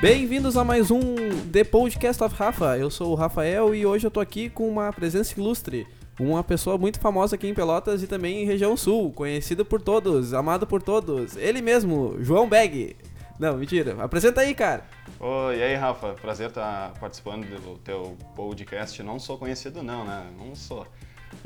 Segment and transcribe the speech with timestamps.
[0.00, 1.00] Bem-vindos a mais um
[1.50, 2.76] The Podcast of Rafa.
[2.76, 5.86] Eu sou o Rafael e hoje eu tô aqui com uma presença ilustre.
[6.20, 10.34] Uma pessoa muito famosa aqui em Pelotas e também em região sul, conhecido por todos,
[10.34, 11.34] amado por todos.
[11.36, 12.94] Ele mesmo, João Beg.
[13.38, 13.96] Não, mentira.
[14.02, 14.84] Apresenta aí, cara.
[15.18, 16.12] Oi, e aí, Rafa?
[16.12, 19.02] Prazer estar participando do teu podcast.
[19.02, 20.26] Não sou conhecido não, né?
[20.38, 20.86] Não sou.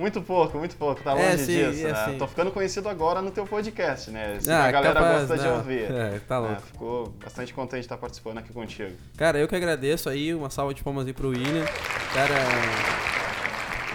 [0.00, 1.86] Muito pouco, muito pouco, tá É, longe sim, disso.
[1.86, 2.04] é, né?
[2.06, 2.18] sim.
[2.18, 4.38] Tô ficando conhecido agora no teu podcast, né?
[4.48, 5.56] Ah, a galera capaz, gosta de não.
[5.58, 5.90] ouvir.
[5.92, 6.54] É, tá louco.
[6.54, 8.92] É, ficou bastante contente de estar participando aqui contigo.
[9.16, 11.66] Cara, eu que agradeço aí, uma salva de palmas aí pro William.
[12.14, 12.34] Cara,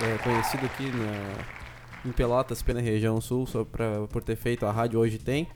[0.06, 4.72] é, conhecido aqui na, em Pelotas, pela região sul, só pra, por ter feito a
[4.72, 5.48] rádio Hoje Tem.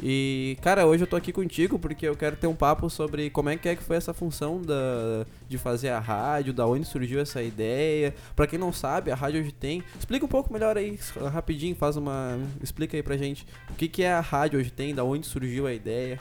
[0.00, 3.48] E, cara, hoje eu tô aqui contigo porque eu quero ter um papo sobre como
[3.48, 7.20] é que é que foi essa função da, de fazer a rádio, da onde surgiu
[7.20, 8.14] essa ideia.
[8.34, 9.82] Pra quem não sabe, a rádio Hoje Tem.
[9.98, 10.98] Explica um pouco melhor aí,
[11.32, 12.38] rapidinho, faz uma.
[12.62, 15.66] Explica aí pra gente o que, que é a rádio Hoje Tem, da onde surgiu
[15.66, 16.18] a ideia.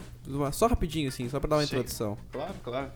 [0.51, 1.75] Só rapidinho, assim, só pra dar uma Sim.
[1.75, 2.17] introdução.
[2.31, 2.91] Claro, claro.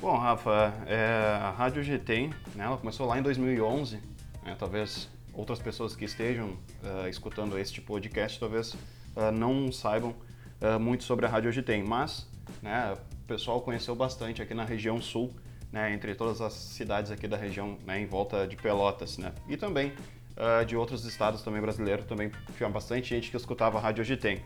[0.00, 3.98] Bom, Rafa, é, a Rádio GT, né, ela começou lá em 2011.
[4.44, 8.76] né, talvez outras pessoas que estejam ah, escutando este podcast talvez
[9.16, 10.14] ah, não saibam
[10.60, 12.28] ah, muito sobre a Rádio GT, mas
[12.62, 15.30] né, o pessoal conheceu bastante aqui na região sul,
[15.72, 19.56] né, entre todas as cidades aqui da região, né, em volta de Pelotas, né, e
[19.56, 19.92] também
[20.36, 24.42] ah, de outros estados também brasileiros, também tinha bastante gente que escutava a Rádio GT.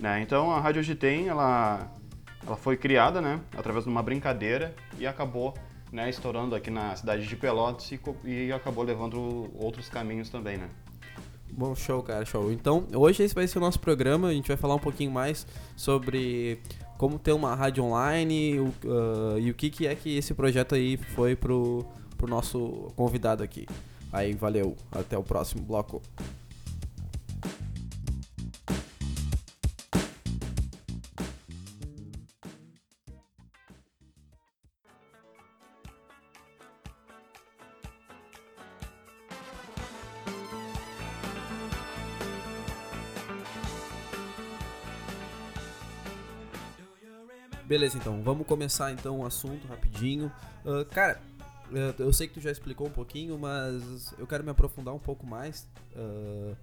[0.00, 0.20] Né?
[0.20, 1.90] Então a Rádio Gitem, ela,
[2.46, 5.54] ela foi criada né, através de uma brincadeira e acabou
[5.90, 10.56] né, estourando aqui na cidade de Pelotas e, e acabou levando outros caminhos também.
[10.56, 10.68] Né?
[11.52, 12.52] Bom, show, cara, show.
[12.52, 14.28] Então, hoje esse vai ser o nosso programa.
[14.28, 15.46] A gente vai falar um pouquinho mais
[15.76, 16.60] sobre
[16.96, 20.96] como ter uma rádio online ah, e o que, que é que esse projeto aí
[20.96, 21.84] foi pro,
[22.16, 23.66] pro nosso convidado aqui.
[24.12, 24.76] Aí, valeu.
[24.90, 26.00] Até o próximo bloco.
[47.78, 50.32] Beleza, então, vamos começar então o assunto rapidinho.
[50.66, 51.20] Ah, cara,
[51.72, 54.98] eh, eu sei que tu já explicou um pouquinho, mas eu quero me aprofundar um
[54.98, 55.64] pouco mais.
[55.94, 56.56] Ah,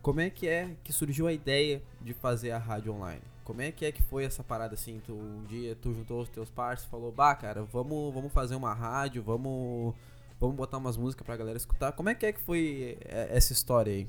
[0.00, 3.20] como é que é que surgiu a ideia de fazer a rádio online?
[3.44, 4.98] Como é que é que foi essa parada assim?
[5.04, 8.72] Tu, um dia tu juntou os teus parceiros falou, bah, cara, vamos, vamos fazer uma
[8.72, 9.94] rádio, vamos,
[10.40, 11.92] vamos botar umas músicas pra galera escutar.
[11.92, 14.08] Como é que é que foi eh, essa história aí?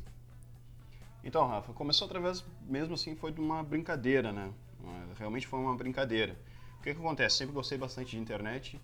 [1.25, 4.49] Então, Rafa, começou através, mesmo assim, foi de uma brincadeira, né?
[5.17, 6.37] Realmente foi uma brincadeira.
[6.83, 7.37] O que, que acontece?
[7.37, 8.77] Sempre gostei bastante de internet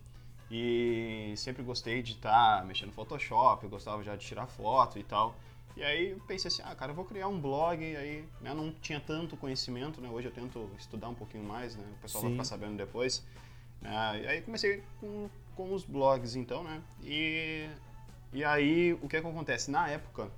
[0.50, 5.04] e sempre gostei de estar mexendo no Photoshop, eu gostava já de tirar foto e
[5.04, 5.36] tal.
[5.76, 8.54] E aí eu pensei assim, ah, cara, eu vou criar um blog, e aí né,
[8.54, 10.08] não tinha tanto conhecimento, né?
[10.08, 11.84] Hoje eu tento estudar um pouquinho mais, né?
[11.98, 12.28] O pessoal Sim.
[12.30, 13.22] vai ficar sabendo depois.
[13.82, 14.22] né?
[14.24, 16.82] e aí comecei com, com os blogs, então, né?
[17.04, 17.68] E,
[18.32, 19.70] e aí, o que que acontece?
[19.70, 20.32] Na época,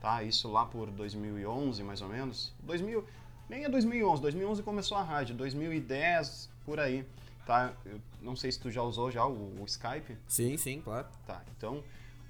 [0.00, 0.20] tá?
[0.24, 2.52] Isso lá por 2011, mais ou menos.
[2.58, 3.06] 2000,
[3.48, 7.06] nem é 2011, 2011 começou a rádio, 2010 por aí,
[7.46, 7.72] tá?
[7.84, 10.16] Eu não sei se tu já usou já o, o Skype.
[10.26, 11.06] Sim, sim, claro.
[11.26, 11.82] Tá, então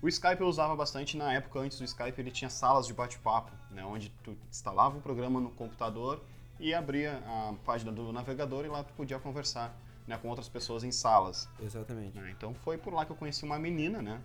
[0.03, 3.51] o Skype eu usava bastante na época antes do Skype, ele tinha salas de bate-papo,
[3.71, 6.23] né, onde tu instalava o programa no computador
[6.61, 9.75] e abria a página do navegador e lá tu podia conversar,
[10.07, 11.49] né, com outras pessoas em salas.
[11.59, 12.19] Exatamente.
[12.19, 12.31] né.
[12.31, 14.21] Então foi por lá que eu conheci uma menina, né?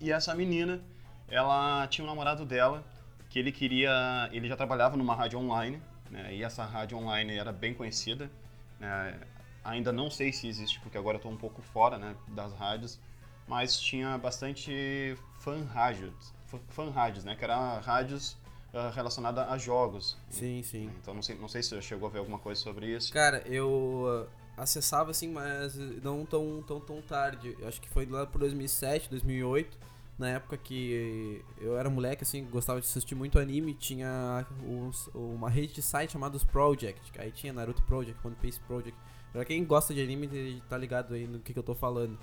[0.00, 0.82] E essa menina,
[1.28, 2.84] ela tinha um namorado dela
[3.28, 6.34] que ele queria, ele já trabalhava numa rádio online, né?
[6.34, 8.30] E essa rádio online era bem conhecida,
[8.78, 9.18] né?
[9.64, 13.00] Ainda não sei se existe porque agora eu tô um pouco fora, né, das rádios,
[13.48, 18.36] mas tinha bastante fan rádios, fa- fan rádios, né, que eram rádios
[18.72, 20.16] ah, relacionadas a jogos.
[20.30, 20.90] Sim, sim.
[21.00, 23.12] Então não sei, não sei se você chegou a ver alguma coisa sobre isso.
[23.12, 27.56] Cara, eu ah, acessava assim, mas não tão, tão, tão tarde.
[27.58, 29.76] Eu acho que foi lá por 2007, 2008,
[30.18, 33.74] na época que eu era moleque, assim, gostava de assistir muito anime.
[33.74, 37.12] Tinha uns- uma rede de site chamada os Project.
[37.18, 38.98] Aí tinha Naruto Project, One Piece Project.
[39.32, 42.18] Pra quem gosta de anime, tá ligado aí no que, que eu tô falando.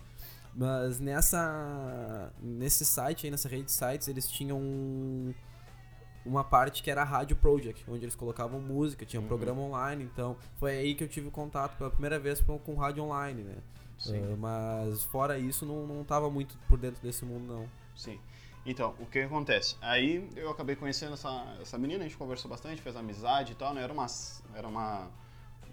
[0.55, 2.31] Mas nessa.
[2.41, 5.33] Nesse site aí, nessa rede de sites, eles tinham um-
[6.25, 9.27] uma parte que era a Rádio Project, onde eles colocavam música, tinha um Uhum.
[9.27, 13.03] programa online, então foi aí que eu tive contato pela primeira vez com, com rádio
[13.03, 13.55] online, né?
[14.07, 17.82] Ah, mas fora isso, não, não tava muito por dentro desse mundo, não.
[17.95, 18.19] Sim.
[18.65, 19.75] Então, o que acontece?
[19.81, 23.73] Aí eu acabei conhecendo essa, essa menina, a gente conversou bastante, fez amizade e tal,
[23.73, 23.83] né?
[23.83, 24.05] Era uma,
[24.55, 25.07] era uma,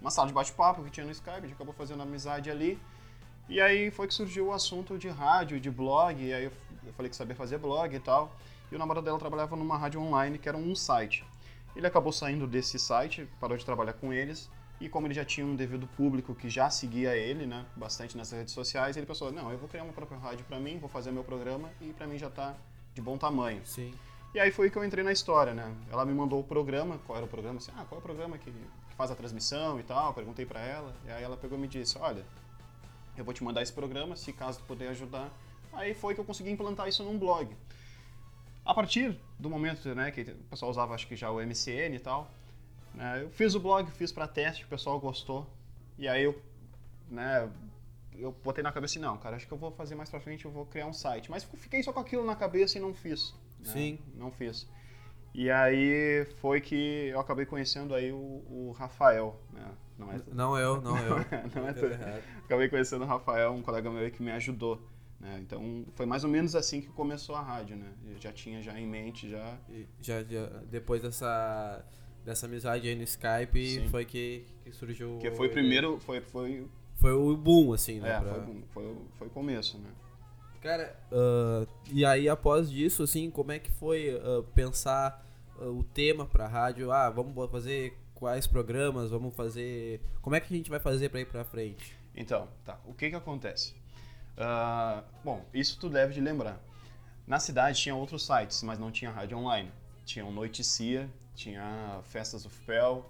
[0.01, 2.77] uma sala de bate-papo que tinha no Skype, a gente acabou fazendo amizade ali.
[3.47, 6.51] E aí foi que surgiu o assunto de rádio, de blog, e aí eu,
[6.85, 8.35] eu falei que sabia fazer blog e tal.
[8.71, 11.25] E o namorado dela trabalhava numa rádio online, que era um site.
[11.75, 14.49] Ele acabou saindo desse site, parou de trabalhar com eles,
[14.81, 18.39] E como ele já tinha um devido público que já seguia ele, né, bastante nessas
[18.39, 21.11] redes sociais, ele pensou, não, eu vou criar uma própria rádio para mim, vou fazer
[21.11, 22.55] meu programa e para mim já tá
[22.95, 23.61] de bom tamanho.
[23.63, 23.93] Sim.
[24.33, 25.71] E aí foi que eu entrei na história, né?
[25.91, 27.59] Ela me mandou o programa, qual era o programa?
[27.59, 30.15] Assim, ah, qual é o programa que, que faz a transmissão e tal?
[30.15, 30.95] Perguntei para ela.
[31.05, 32.25] E aí ela pegou e me disse, olha,
[33.15, 35.29] eu vou te mandar esse programa, se caso tu puder ajudar.
[35.73, 37.55] Aí foi que eu consegui implantar isso num blog.
[38.65, 41.99] A partir do momento, né, que o pessoal usava acho que já o MCN e
[41.99, 42.31] tal,
[43.21, 45.47] eu fiz o blog, fiz para teste, o pessoal gostou.
[45.97, 46.41] E aí eu,
[47.09, 47.49] né,
[48.17, 50.45] eu botei na cabeça assim, não, cara, acho que eu vou fazer mais pra frente,
[50.45, 51.29] eu vou criar um site.
[51.29, 53.33] Mas fiquei só com aquilo na cabeça e não fiz.
[53.59, 53.71] Né?
[53.71, 53.99] Sim.
[54.15, 54.67] Não fiz.
[55.33, 59.65] E aí foi que eu acabei conhecendo aí o, o Rafael, né?
[59.97, 60.21] Não, é...
[60.31, 61.15] não eu, não eu.
[61.55, 61.85] não é tu.
[62.43, 64.81] Acabei conhecendo o Rafael, um colega meu que me ajudou.
[65.19, 65.39] Né?
[65.39, 67.93] Então foi mais ou menos assim que começou a rádio, né?
[68.09, 69.57] Eu já tinha já em mente já.
[70.01, 71.85] já, já depois dessa
[72.25, 73.89] dessa amizade aí no Skype Sim.
[73.89, 75.17] foi que, que surgiu.
[75.19, 78.15] Que foi o primeiro, foi foi foi o boom assim, né?
[78.15, 78.33] É, pra...
[78.33, 79.89] foi, foi, foi o começo, né?
[80.61, 85.25] Cara, uh, e aí após disso, assim, como é que foi uh, pensar
[85.57, 86.91] uh, o tema pra rádio?
[86.91, 89.99] Ah, vamos fazer quais programas, vamos fazer...
[90.21, 91.97] Como é que a gente vai fazer pra ir pra frente?
[92.15, 93.73] Então, tá, o que que acontece?
[95.23, 96.59] bom, isso tu deve de lembrar.
[97.27, 99.71] Na cidade tinha outros sites, mas não tinha rádio online.
[100.05, 101.09] Tinha o Noiticia,
[101.43, 103.09] tinha Festas of Pel,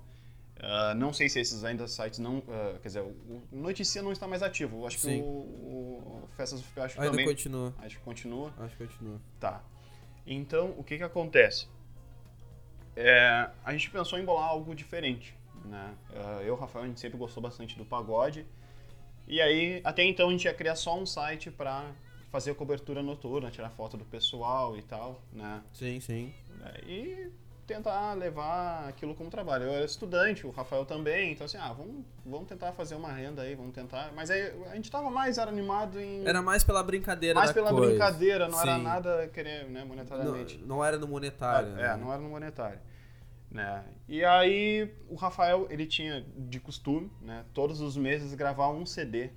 [0.61, 2.37] Uh, não sei se esses ainda sites não.
[2.37, 4.85] Uh, quer dizer, o Notícia não está mais ativo.
[4.85, 5.17] Acho Sim.
[5.17, 7.25] que o, o Festas of acho que ainda também.
[7.25, 7.73] continua.
[7.79, 8.53] Acho que continua.
[8.59, 9.19] Acho que continua.
[9.39, 9.63] Tá.
[10.25, 11.67] Então, o que que acontece?
[12.95, 15.35] É, a gente pensou em bolar algo diferente.
[15.65, 15.95] Né?
[16.11, 18.45] Uh, eu e o Rafael, a gente sempre gostou bastante do pagode.
[19.27, 21.89] E aí, até então, a gente ia criar só um site para
[22.29, 25.63] fazer cobertura noturna, tirar foto do pessoal e tal, né?
[25.73, 26.33] Sim, sim.
[26.85, 27.31] E
[27.73, 29.65] tentar levar aquilo como trabalho.
[29.65, 33.41] Eu era estudante, o Rafael também, então assim, ah, vamos, vamos tentar fazer uma renda
[33.41, 34.11] aí, vamos tentar.
[34.15, 36.25] Mas aí a gente tava mais era animado em.
[36.25, 37.87] Era mais pela brincadeira, Mais pela coisa.
[37.87, 38.69] brincadeira, não Sim.
[38.69, 40.57] era nada querer, né, monetariamente.
[40.59, 41.69] Não, não era no monetário.
[41.69, 41.93] É, né?
[41.93, 42.79] é, não era no monetário.
[43.49, 43.83] Né?
[44.07, 49.29] E aí o Rafael, ele tinha de costume, né, todos os meses gravar um CD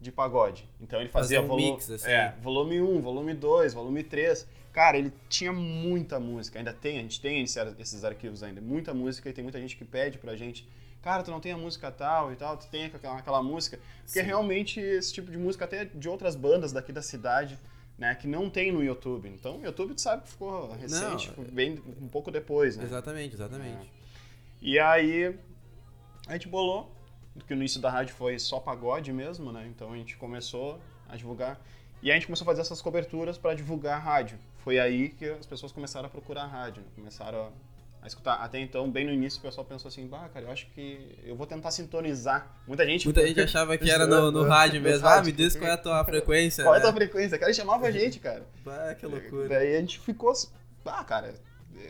[0.00, 0.68] de pagode.
[0.80, 2.10] Então ele fazia um volume, mix, assim.
[2.10, 4.46] é, volume 1, volume 2, volume 3.
[4.72, 9.28] Cara, ele tinha muita música, ainda tem, a gente tem esses arquivos ainda, muita música
[9.28, 10.66] e tem muita gente que pede pra gente,
[11.02, 13.78] cara, tu não tem a música tal e tal, tu tem aquela, aquela música.
[14.04, 14.26] Porque Sim.
[14.26, 17.58] realmente esse tipo de música, até de outras bandas daqui da cidade,
[17.98, 19.28] né, que não tem no YouTube.
[19.28, 22.84] Então, o YouTube tu sabe que ficou recente, não, bem um pouco depois, né?
[22.84, 23.86] Exatamente, exatamente.
[23.86, 24.02] É.
[24.62, 25.38] E aí
[26.26, 26.90] a gente bolou,
[27.46, 29.66] que no início da rádio foi só pagode mesmo, né?
[29.68, 31.60] Então a gente começou a divulgar
[32.02, 34.38] e a gente começou a fazer essas coberturas para divulgar a rádio.
[34.62, 36.88] Foi aí que as pessoas começaram a procurar a rádio, né?
[36.94, 37.46] começaram
[38.00, 38.34] a, a, escutar.
[38.34, 41.34] Até então, bem no início, o pessoal pensou assim, bah, cara, eu acho que eu
[41.34, 42.62] vou tentar sintonizar.
[42.66, 43.04] Muita gente...
[43.04, 45.06] Muita gente achava que era no, no rádio mesmo.
[45.06, 46.62] ah, me diz qual é a tua frequência.
[46.62, 46.78] Qual né?
[46.78, 47.38] é a tua frequência?
[47.38, 48.46] Cara, chamava a gente, cara.
[48.64, 49.48] bah, que loucura.
[49.48, 50.32] Daí a gente ficou...
[50.84, 51.34] Ah, cara,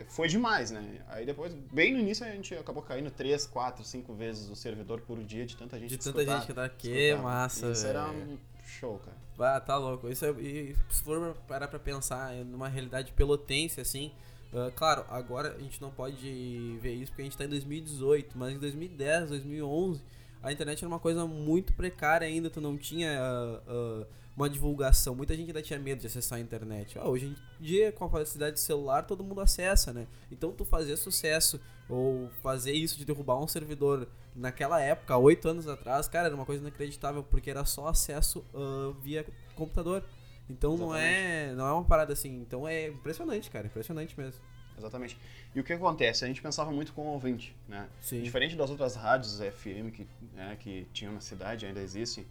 [0.07, 1.01] foi demais, né?
[1.09, 5.01] Aí depois, bem no início, a gente acabou caindo 3, 4, 5 vezes o servidor
[5.01, 8.37] por dia de tanta gente De tanta gente que tá aqui, massa, Isso era um
[8.79, 9.55] show, cara.
[9.55, 10.09] Ah, tá louco.
[10.09, 14.11] Isso é, e se for parar pra pensar numa realidade pelotense, assim,
[14.53, 18.37] uh, claro, agora a gente não pode ver isso porque a gente tá em 2018,
[18.37, 20.01] mas em 2010, 2011,
[20.41, 25.15] a internet era uma coisa muito precária ainda, tu não tinha uh, uh, uma divulgação.
[25.15, 26.97] Muita gente ainda tinha medo de acessar a internet.
[26.99, 30.07] hoje em dia, com a facilidade de celular, todo mundo acessa, né?
[30.31, 35.67] Então tu fazer sucesso ou fazer isso de derrubar um servidor naquela época, oito anos
[35.67, 39.25] atrás, cara, era uma coisa inacreditável, porque era só acesso uh, via
[39.55, 40.03] computador.
[40.49, 42.41] Então não é, não é uma parada assim.
[42.41, 43.67] Então é impressionante, cara.
[43.67, 44.41] Impressionante mesmo.
[44.77, 45.17] Exatamente.
[45.53, 46.25] E o que acontece?
[46.25, 47.87] A gente pensava muito com o ouvinte, né?
[48.01, 48.21] Sim.
[48.21, 52.25] Diferente das outras rádios FM que, né, que tinham na cidade, ainda existem,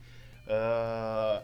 [0.46, 1.42] uh,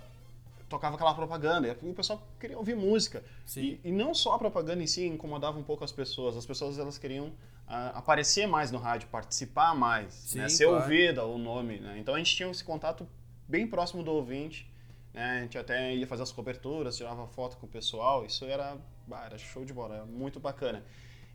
[0.69, 1.77] tocava aquela propaganda.
[1.83, 3.25] E o pessoal queria ouvir música.
[3.57, 6.37] E, e não só a propaganda em si incomodava um pouco as pessoas.
[6.37, 7.33] As pessoas elas queriam
[7.67, 10.11] aparecer mais no rádio, participar mais, né?
[10.11, 10.49] Sim, né?
[10.49, 10.83] ser claro.
[10.83, 11.79] ouvida o nome.
[11.79, 11.99] Né?
[11.99, 13.07] Então a gente tinha esse contato
[13.47, 14.71] bem próximo do ouvinte.
[15.13, 15.39] Né?
[15.39, 18.25] A gente até ia fazer as coberturas, tirava foto com o pessoal.
[18.25, 18.77] Isso era,
[19.25, 20.85] era show de bola, era muito bacana.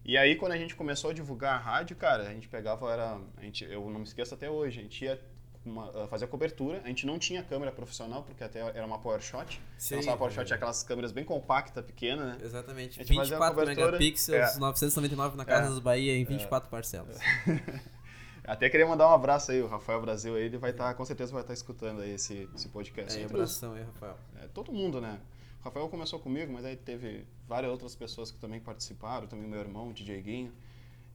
[0.05, 3.19] E aí quando a gente começou a divulgar a rádio, cara, a gente pegava, era,
[3.37, 5.19] a gente, eu não me esqueço até hoje, a gente ia
[5.65, 6.81] uma, uh, fazer a cobertura.
[6.83, 9.61] A gente não tinha câmera profissional, porque até era uma PowerShot.
[9.77, 9.99] Sim.
[9.99, 12.37] Então, a PowerShot é aquelas câmeras bem compactas, pequenas, né?
[12.43, 13.03] Exatamente.
[13.03, 14.59] 24 megapixels, é.
[14.59, 15.69] 999 na Casa é.
[15.69, 16.69] dos Bahia, em 24 é.
[16.69, 17.19] parcelas.
[18.45, 21.31] Até queria mandar um abraço aí, o Rafael Brasil ele vai estar, tá, com certeza
[21.31, 23.17] vai estar tá escutando aí esse, esse podcast.
[23.17, 24.17] É, abração aí, Rafael.
[24.41, 25.17] É, todo mundo, né?
[25.61, 29.61] O Rafael começou comigo, mas aí teve várias outras pessoas que também participaram, também meu
[29.61, 30.53] irmão, o DJ Guinho.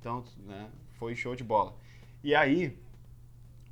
[0.00, 1.74] Então, né, foi show de bola.
[2.24, 2.78] E aí,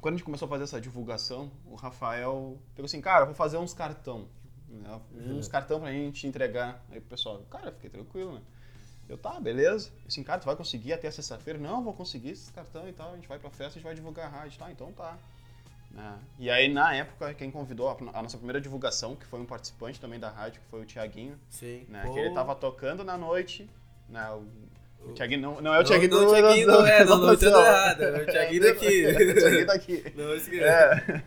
[0.07, 3.57] quando a gente começou a fazer essa divulgação, o Rafael pegou assim, cara, vou fazer
[3.57, 4.29] uns cartão.
[4.69, 5.01] Né?
[5.33, 7.45] Uns cartão pra gente entregar aí pro pessoal.
[7.51, 8.41] Cara, fiquei tranquilo, né?
[9.09, 9.91] Eu, tá, beleza.
[10.07, 11.59] Assim, cara, tu vai conseguir até sexta-feira?
[11.59, 13.11] Não, vou conseguir esses cartão e tal.
[13.11, 14.57] A gente vai pra festa, a gente vai divulgar a rádio.
[14.61, 15.19] Tá, então tá.
[15.91, 16.19] Né?
[16.39, 20.01] E aí, na época, quem convidou a, a nossa primeira divulgação, que foi um participante
[20.01, 21.37] também da rádio, que foi o Tiaguinho.
[21.51, 21.85] Sim.
[21.89, 22.09] Né?
[22.13, 23.69] Que ele tava tocando na noite.
[24.09, 24.31] Né?
[24.31, 24.47] O,
[25.09, 26.25] o Tiaguinho não, não é o Tiaguinho não, do...
[26.25, 28.03] não, Thiaguinho não, é, não, não, do- entendo errado.
[28.03, 29.05] É o Thiaguinho daqui.
[29.05, 30.13] É o Thiaguinho daqui.
[30.17, 31.23] Não, esse que É.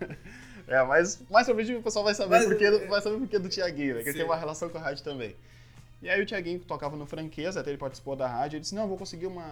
[0.67, 3.49] É, mas mais pra frente o pessoal vai saber Mas- porque vai saber porque do
[3.49, 4.03] Tiaguinho, né?
[4.03, 5.35] Que ele tem uma relação com a rádio também.
[6.01, 8.87] E aí o Tiaguinho tocava no Franqueza, até ele participou da rádio, ele disse, não,
[8.87, 9.45] vou conseguir uma,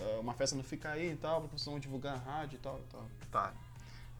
[0.00, 2.58] eh, uma festa no Fica aí e tal, pra vocês vão divulgar a rádio e
[2.58, 3.04] tal e tal.
[3.30, 3.52] Tá.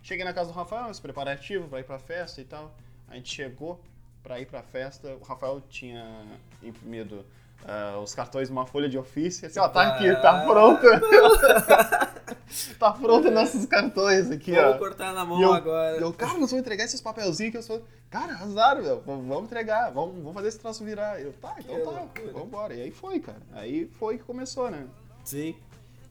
[0.02, 2.74] Cheguei na casa do Rafael, esse preparativo pra ir pra festa e tal.
[3.08, 3.80] A gente chegou
[4.22, 6.24] pra ir pra festa, o Rafael tinha
[6.62, 7.24] imprimido
[7.66, 10.82] ah, os cartões numa folha de ofício, assim, ó, tá aqui, tá pronto.
[12.78, 14.62] tá pronto nossos cartões aqui, ó.
[14.64, 15.96] Vamos cortar na mão E eu, agora.
[15.96, 17.82] eu, cara, nós vamos entregar esses papelzinhos que eu sou.
[18.10, 19.00] Cara, azar, meu.
[19.06, 21.20] Vamos entregar, vamos, vamos fazer esse troço virar.
[21.20, 22.32] Eu, tá, então Que tá, loucura.
[22.32, 22.74] vamos embora.
[22.74, 23.40] E aí foi, cara.
[23.54, 24.86] Aí foi que começou, né?
[25.24, 25.54] Sim.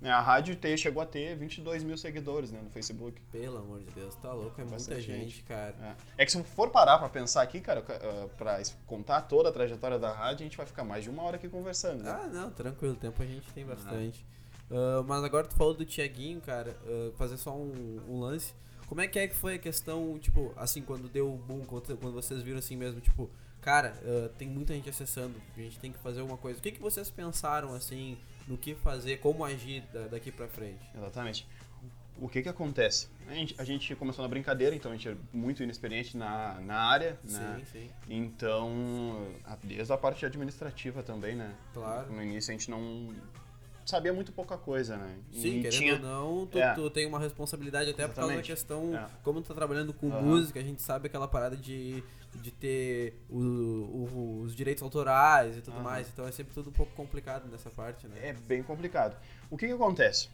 [0.03, 3.22] É, A rádio te- chegou a ter 22 mil seguidores, né, no Facebook.
[3.31, 5.43] Pelo amor de Deus, tá louco, é muita Bastante gente, gente.
[5.43, 5.75] cara.
[6.17, 6.24] É.
[6.24, 8.00] É que se for parar pra pensar aqui, cara, ca-
[8.38, 11.36] pra contar toda a trajetória da rádio, a gente vai ficar mais de uma hora
[11.36, 12.10] aqui conversando, né?
[12.12, 14.25] Ah, não, tranquilo, tempo a gente tem bastante.
[14.72, 18.53] Ah, mas agora tu falou do Tiaguinho, cara, ah, fazer só um, um lance.
[18.91, 21.95] Como é que é que foi a questão, tipo, assim, quando deu o boom, quando,
[21.98, 23.29] quando vocês viram assim mesmo, tipo,
[23.62, 26.60] cara, ah, tem muita gente acessando, a gente tem que fazer alguma coisa.
[26.60, 28.17] O que, que vocês pensaram, assim,
[28.50, 30.81] no que fazer, como agir da- daqui pra frente?
[30.93, 31.48] Exatamente.
[32.19, 33.07] O que que acontece?
[33.29, 36.75] A gente, a gente começou na brincadeira, então a gente é muito inexperiente na, na
[36.77, 37.63] área, né?
[37.63, 41.55] Sim, sim, Então, a- desde a parte administrativa também, né?
[41.74, 42.12] claro.
[42.12, 43.10] No início a gente não
[43.91, 45.19] sabia muito pouca coisa, né?
[45.31, 45.93] Sim, E querendo tinha...
[45.93, 46.74] ou não, tu, É.
[46.74, 48.48] tu tem uma responsabilidade até por causa da Exatamente.
[48.48, 49.07] questão, É.
[49.24, 50.21] como tu tá trabalhando com Aham.
[50.21, 52.03] música, a gente sabe aquela parada de,
[52.36, 55.83] de ter o- o- os direitos autorais e tudo Aham.
[55.83, 58.17] mais, então é sempre tudo um pouco complicado nessa parte, né?
[58.29, 59.15] É bem complicado.
[59.50, 60.29] O que que acontece?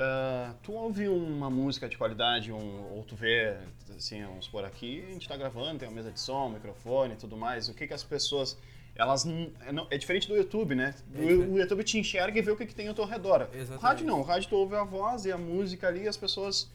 [0.00, 3.56] Ah, tu ouve uma música de qualidade, um, ou tu vê,
[3.96, 7.16] assim, vamos por aqui, a gente tá gravando, tem uma mesa de som, microfone e
[7.16, 7.68] tudo mais.
[7.68, 8.56] O que que as pessoas,
[8.98, 9.24] elas,
[9.64, 10.94] é, não- é diferente do YouTube, né?
[11.14, 13.48] É O, o YouTube te enxerga e vê o que que tem ao teu redor.
[13.54, 13.72] Exatamente.
[13.78, 16.16] O rádio não, o rádio tu ouve a voz e a música ali e as
[16.16, 16.68] pessoas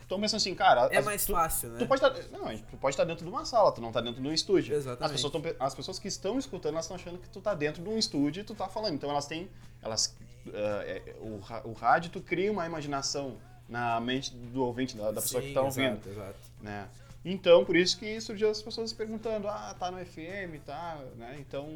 [0.00, 0.88] estão pensando assim, cara...
[0.92, 1.78] É as- mais tu, fácil, né?
[1.80, 4.22] Tu pode estar, não, tu pode estar dentro de uma sala, tu não tá dentro
[4.22, 4.74] de um estúdio.
[4.74, 5.04] Exatamente.
[5.04, 7.82] As pessoas, tão as pessoas que estão escutando, elas estão achando que tu tá dentro
[7.82, 8.94] de um estúdio e tu tá falando.
[8.94, 9.48] Então elas têm,
[9.82, 10.16] elas,
[10.54, 13.36] ah, é, o, o rádio tu cria uma imaginação
[13.68, 16.38] na mente do ouvinte, da, da pessoa que Sim, tá ouvindo, Exato, exato.
[16.60, 16.88] né?
[17.24, 21.36] Então, por isso que surgiu as pessoas perguntando, ah, tá no FM, tá, né?
[21.38, 21.68] Então,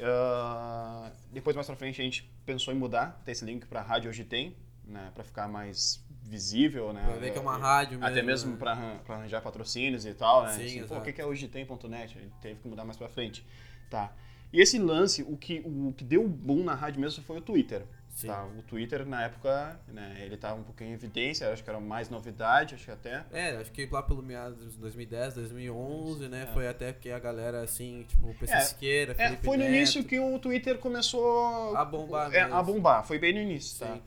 [0.00, 4.10] Ah, depois mais pra frente a gente pensou em mudar ter esse link para rádio
[4.10, 7.02] hoje tem, né, para ficar mais visível, né?
[7.04, 8.12] Pra ver que é uma rádio mesmo.
[8.12, 8.58] Até mesmo né?
[8.58, 10.52] para arranjar patrocínios e tal, né?
[10.52, 12.18] Sim, Assim, pô, o que é hoje tem.net?
[12.18, 13.46] A gente teve que mudar mais pra frente.
[13.90, 14.12] Tá.
[14.52, 17.84] E esse lance, o que, o que deu boom na rádio mesmo foi o Twitter.
[18.22, 18.46] Tá?
[18.46, 22.08] O Twitter, na época, né, ele tava um pouquinho em evidência, acho que era mais
[22.08, 23.24] novidade, acho que até.
[23.32, 26.46] É, acho que lá pelo meados de 2010, 2011, né?
[26.48, 26.52] É.
[26.54, 29.74] Foi até que a galera, assim, tipo, o PC É, Siqueira, É, foi no Neto,
[29.74, 33.94] início que o Twitter começou A bombar É, a bombar, foi bem no início, tá?
[33.94, 34.02] Sim.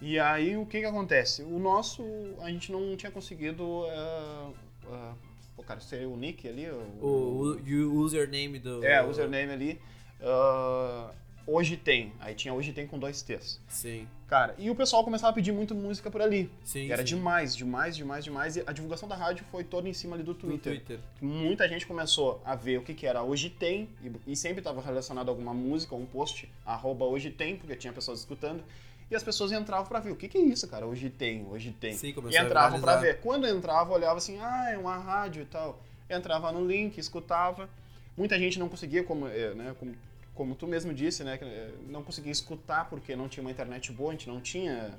[0.00, 1.42] E aí o que que acontece?
[1.42, 2.02] O nosso,
[2.40, 3.62] a gente não tinha conseguido.
[3.62, 4.54] Uh,
[4.86, 5.14] uh,
[5.54, 6.66] pô, cara, ser o nick ali.
[6.70, 8.82] O, o, o username do...
[8.82, 9.80] É, o username ali.
[10.22, 11.14] uh,
[11.52, 12.12] hoje tem.
[12.20, 13.60] Aí tinha hoje tem com dois T's.
[13.68, 16.48] Sim, Cara, e o pessoal começava a pedir muito música por ali.
[16.62, 17.16] sim, E era sim.
[17.16, 18.56] demais, demais, demais, demais.
[18.56, 20.72] E a divulgação da rádio foi toda em cima ali do Do Twitter.
[20.76, 21.00] Twitter.
[21.20, 24.80] Muita gente começou a ver o que, que era Hoje Tem, e, e sempre estava
[24.80, 28.62] relacionado a alguma música um post, arroba Hoje Tem, porque tinha pessoas escutando.
[29.10, 30.86] E as pessoas entravam pra ver o que, que é isso, cara.
[30.86, 31.92] Hoje tem, hoje tem.
[31.94, 33.16] Sim, e começou a entravam pra viralizar.
[33.16, 33.20] ver.
[33.20, 35.82] Quando entrava, olhava assim, ah, é uma rádio e tal.
[36.08, 37.68] Entrava no link, escutava.
[38.16, 39.92] Muita gente não conseguia, como, eh, né, como,
[40.40, 44.08] como tu mesmo disse, né, eh, não conseguia escutar porque não tinha uma internet boa,
[44.08, 44.98] a gente não tinha.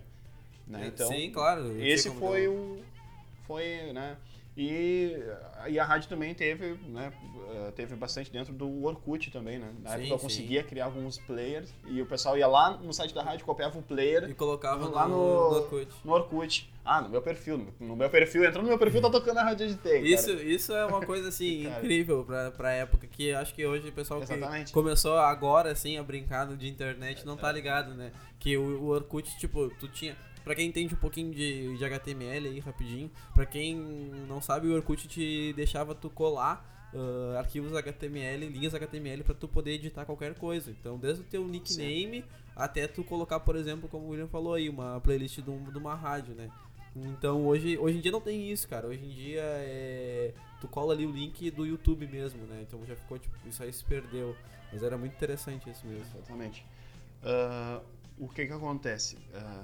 [0.67, 1.81] Né, então, Sim, claro.
[1.81, 2.79] esse foi o.
[3.47, 4.17] Foi, né?
[4.57, 5.15] E
[5.67, 7.13] e a rádio também teve, né,
[7.51, 9.71] eh, teve bastante dentro do Orkut também, né?
[9.81, 10.23] Na Sim, época eu sim.
[10.23, 13.81] conseguia criar alguns players e o pessoal ia lá no site da rádio, copiava o
[13.81, 15.87] player E colocava lá no, no, no Orkut.
[16.03, 16.69] no Orkut.
[16.83, 17.67] Ah, no meu perfil.
[17.79, 20.83] No, meu perfil, entrou no meu perfil, tá tocando a Rádio Agitei, Isso, isso é
[20.85, 24.73] uma coisa assim incrível pra, pra época que acho que hoje o pessoal que Exatamente.
[24.73, 28.11] começou agora assim a brincar de internet não tá ligado, né?
[28.39, 30.15] Que o, o Orkut, tipo, tu tinha.
[30.43, 33.75] Pra quem entende um pouquinho de, de HTML aí, rapidinho, pra quem
[34.27, 39.47] não sabe, o Orkut te deixava tu colar ah, arquivos HTML, linhas HTML pra tu
[39.47, 40.71] poder editar qualquer coisa.
[40.71, 44.67] Então, desde o teu nickname até tu colocar, por exemplo, como o William falou aí,
[44.67, 46.49] uma playlist de, um- de uma rádio, né?
[46.93, 48.85] Então hoje, hoje em dia não tem isso, cara.
[48.87, 50.33] Hoje em dia é.
[50.59, 52.65] Tu cola ali o link do YouTube mesmo, né?
[52.67, 54.35] Então já ficou, tipo, isso aí se perdeu.
[54.73, 56.03] Mas era muito interessante isso mesmo.
[56.13, 56.65] Exatamente.
[57.23, 57.79] Ah,
[58.19, 59.17] o que que acontece?
[59.33, 59.63] Ah,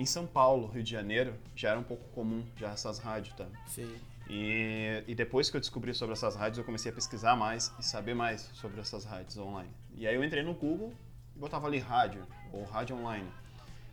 [0.00, 3.46] em São Paulo, Rio de Janeiro, já era um pouco comum já essas rádios, tá?
[3.66, 3.94] Sim.
[4.30, 7.82] E, e depois que eu descobri sobre essas rádios, eu comecei a pesquisar mais e
[7.82, 9.68] saber mais sobre essas rádios online.
[9.94, 10.94] E aí eu entrei no Google
[11.36, 13.30] e botava ali rádio, ou rádio online.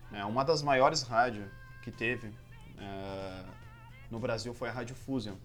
[0.10, 0.24] né?
[0.24, 1.50] uma das maiores rádios
[1.84, 2.32] que teve
[2.78, 3.44] eh,
[4.10, 5.36] no Brasil foi a Rádio Fusion,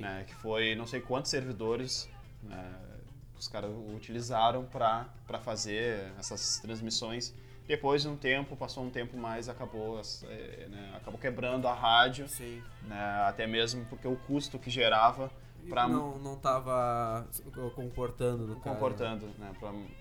[0.00, 0.24] né?
[0.28, 2.08] que foi não sei quantos servidores
[2.44, 2.74] né,
[3.36, 7.34] os caras utilizaram para fazer essas transmissões.
[7.68, 12.26] Depois de um tempo, passou um tempo mais, acabou, eh, né, acabou quebrando a rádio
[12.26, 12.62] Sim.
[12.84, 15.30] né, até mesmo porque o custo que gerava
[15.68, 17.28] para Não, não tava
[17.74, 18.72] comportando no caso, né?
[18.72, 19.52] comportando, né,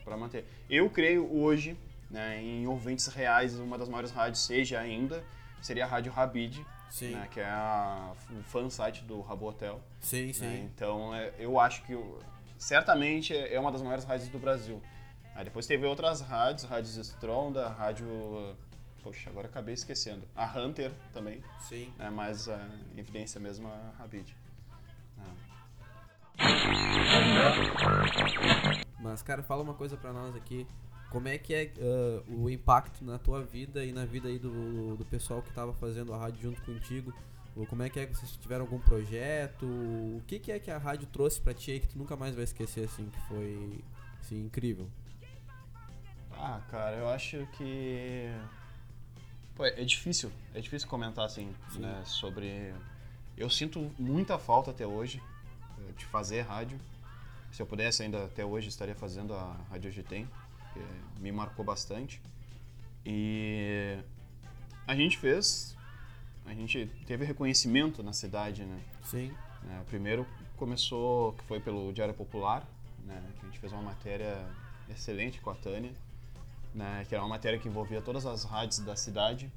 [0.05, 0.47] para manter.
[0.69, 1.77] Eu creio hoje,
[2.09, 5.21] né, em ouvintes reais, uma das maiores rádios seja ainda
[5.61, 7.11] seria a rádio Rabid, Sim.
[7.15, 9.81] né, que é a, o fan site do Rabo Hotel.
[9.99, 10.45] Sim, sim.
[10.45, 11.97] né, então é, eu acho que
[12.57, 14.81] certamente é uma das maiores rádios do Brasil.
[15.37, 18.07] Aí depois teve outras rádios, rádios Stronda, rádio
[19.03, 20.27] Poxa, agora acabei esquecendo.
[20.35, 21.93] A Hunter também, Sim.
[21.95, 24.35] né, mas a evidência mesmo é a Rabid.
[25.15, 25.35] né.
[28.99, 30.65] Mas, cara, fala uma coisa pra nós aqui.
[31.11, 34.97] Como é que é ah, o impacto na tua vida e na vida aí do,
[34.97, 37.13] do pessoal que tava fazendo a rádio junto contigo?
[37.69, 39.67] Como é que é que vocês tiveram algum projeto?
[39.67, 42.33] O que, que é que a rádio trouxe pra ti aí que tu nunca mais
[42.33, 43.83] vai esquecer, assim, que foi
[44.19, 44.89] assim, incrível?
[46.39, 48.29] Ah, cara, eu acho que.
[49.55, 51.79] Pô, é difícil, é difícil comentar assim, Sim.
[51.79, 52.73] né, sobre.
[53.35, 55.21] Eu sinto muita falta até hoje
[55.79, 56.79] eh, de fazer rádio.
[57.51, 60.27] Se eu pudesse ainda até hoje estaria fazendo a Rádio Gitem,
[60.73, 62.21] que me marcou bastante.
[63.05, 63.97] E
[64.85, 65.75] a gente fez,
[66.45, 68.79] a gente teve reconhecimento na cidade, né?
[69.03, 69.33] Sim.
[69.63, 69.83] né?
[69.87, 70.25] Primeiro
[70.57, 72.67] começou, que foi pelo Diário Popular,
[73.05, 73.23] né?
[73.39, 74.45] que a gente fez uma matéria
[74.89, 75.91] excelente com a Tânia,
[76.77, 77.03] né?
[77.07, 79.51] que era uma matéria que envolvia todas as rádios da cidade.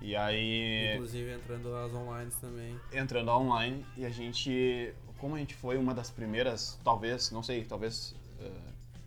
[0.00, 2.80] E aí, Inclusive entrando as online também.
[2.92, 7.64] entrando online, e a gente, como a gente foi uma das primeiras, talvez, não sei,
[7.64, 8.50] talvez eh,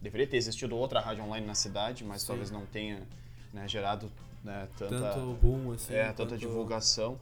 [0.02, 2.28] deveria ter existido outra rádio online na cidade, mas Sim.
[2.28, 3.02] talvez não tenha
[3.54, 4.12] né, gerado
[4.44, 5.94] né, tanta, Tanto boom, assim.
[5.94, 7.18] é, tanta quanto- divulgação.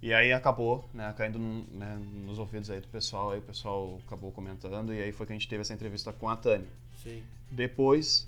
[0.00, 4.30] E aí acabou, né, caindo né, nos ouvidos aí do pessoal, aí o pessoal acabou
[4.32, 6.68] comentando, e aí foi que a gente teve essa entrevista com a Tânia.
[7.02, 7.22] Sim.
[7.50, 8.26] Depois,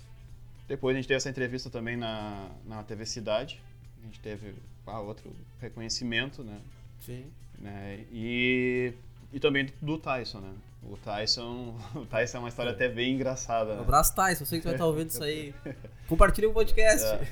[0.69, 3.59] depois a gente teve essa entrevista também na, na TV Cidade,
[4.01, 4.53] a gente teve
[4.85, 6.61] ah, outro reconhecimento, né,
[7.01, 7.25] Sim.
[7.57, 8.93] né, e,
[9.33, 10.53] e também do Tyson, né.
[10.83, 13.81] O Tyson, o Tyson é uma história até bem engraçada, Um né.
[13.81, 14.43] abraço, Tyson.
[14.43, 15.53] Eu sei que tu vai estar ouvindo isso aí.
[16.07, 17.05] Compartilha o podcast.
[17.05, 17.27] É.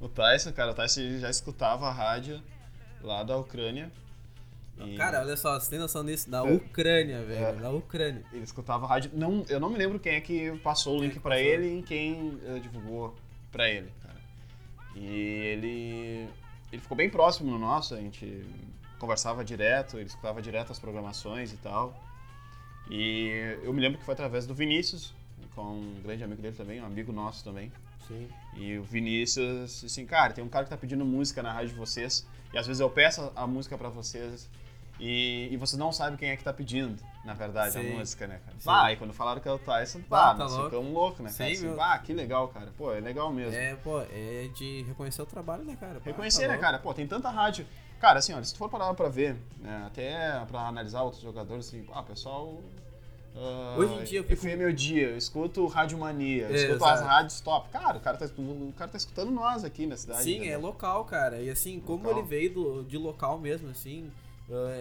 [0.00, 2.40] O Tyson, cara, o Tyson já escutava a rádio
[3.02, 3.92] lá da Ucrânia.
[4.86, 6.30] E Cara, olha só, você tem noção disso?
[6.30, 6.52] Da É.
[6.52, 7.44] Ucrânia, velho.
[7.46, 7.52] É.
[7.54, 8.22] Da Ucrânia.
[8.32, 9.10] ele escutava a rádio.
[9.14, 11.44] Não, eu não me lembro quem é que passou o é link pra passou?
[11.46, 13.14] ele e quem eh, divulgou
[13.50, 14.18] pra ele, cara.
[14.94, 16.28] E ele
[16.70, 18.44] ele ficou bem próximo no nosso, a gente
[18.98, 21.98] conversava direto, ele escutava direto as programações e tal.
[22.90, 25.14] E eu me lembro que foi através do Vinícius,
[25.54, 27.72] com um grande amigo dele também, um amigo nosso também.
[28.06, 28.28] Sim.
[28.56, 31.74] E o Vinícius, assim, cara, tem um cara que tá pedindo música na rádio de
[31.78, 34.48] vocês, e às vezes eu peço a música pra vocês,
[35.00, 37.92] e, e vocês não sabem quem é que tá pedindo, na verdade, Sim.
[37.94, 38.56] a música, né, cara?
[38.58, 38.64] Sim.
[38.66, 40.70] Bah, e quando falaram que é o Tyson, Bah, bah, tá nós louco.
[40.70, 41.50] ficamos loucos, né, cara?
[41.54, 42.72] Sim, Assim, bah, que legal, cara.
[42.76, 43.54] Pô, é legal mesmo.
[43.54, 45.94] É, pô, é de reconhecer o trabalho, né, cara?
[46.00, 46.78] Pá, Reconhecer, tá né, cara?
[46.78, 47.66] Pô, tem tanta rádio.
[48.00, 51.66] Cara, assim, olha, se tu for parar pra ver, né, até pra analisar outros jogadores,
[51.68, 52.60] assim, ah, pessoal.
[53.36, 56.54] ah, Hoje em dia eu fico- FM meu dia, eu escuto Rádio Mania, eu É,
[56.54, 57.08] escuto as exato.
[57.08, 57.68] rádios top.
[57.70, 60.22] Cara, o cara, tá, o cara tá escutando nós aqui na cidade.
[60.22, 60.54] Sim, entendeu?
[60.54, 61.40] é local, cara.
[61.40, 62.18] E assim, como Local.
[62.20, 64.27] ele veio do, de local mesmo, assim, ah,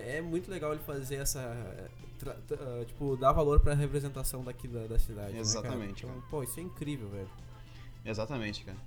[0.05, 1.39] é muito legal ele fazer essa.
[1.41, 5.33] ah, tipo, dar valor pra representação daqui da, da cidade.
[5.33, 6.13] né, Exatamente, cara?
[6.13, 6.25] Então, cara.
[6.29, 7.29] pô, isso é incrível, velho.
[8.05, 8.77] Exatamente, cara.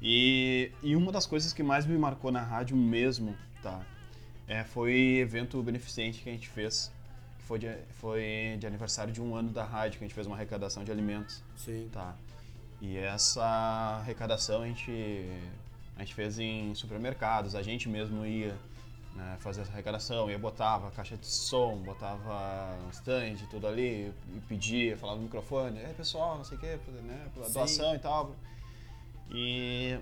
[0.00, 3.84] E, e uma das coisas que mais me marcou na rádio mesmo, tá?
[4.46, 6.90] É, foi evento beneficente que a gente fez.
[7.38, 10.26] que Foi de, foi de aniversário de um ano da rádio, que a gente fez
[10.26, 11.42] uma arrecadação de alimentos.
[11.56, 11.88] Sim.
[11.92, 12.16] Tá.
[12.80, 13.44] E essa
[14.00, 14.90] arrecadação a gente,
[15.96, 18.56] a gente fez em supermercados, a gente mesmo ia
[19.14, 24.40] né, fazer essa arrecadação, ia botava caixa de som, botava um stand, tudo ali, e
[24.48, 27.52] pedia, falava no microfone, é pessoal, não sei o que, né, Sim.
[27.52, 28.34] doação e tal.
[29.30, 29.98] E,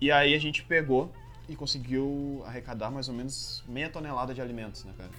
[0.00, 1.12] e aí a gente pegou
[1.48, 5.10] e conseguiu arrecadar mais ou menos meia tonelada de alimentos, né, cara?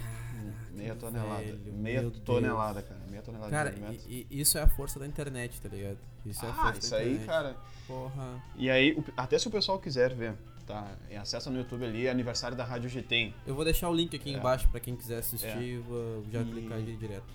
[0.71, 1.43] meia tonelada.
[1.43, 2.23] velho, meia meu Deus.
[2.23, 3.01] tonelada, cara.
[3.09, 4.05] Meia tonelada Cara, de alimentos.
[4.07, 5.97] e, e isso é a força da internet, tá ligado?
[6.25, 7.27] Isso é a ah, força isso da aí, internet.
[7.27, 7.55] cara.
[7.87, 8.43] Porra.
[8.55, 10.33] E aí, até se o pessoal quiser ver,
[10.71, 10.87] tá?
[11.09, 13.33] E Acessa no YouTube ali, aniversário da Rádio GT.
[13.45, 14.37] Eu vou deixar o link aqui É.
[14.37, 15.79] embaixo pra quem quiser assistir, É.
[15.79, 17.33] vou já E- clicar aí direto.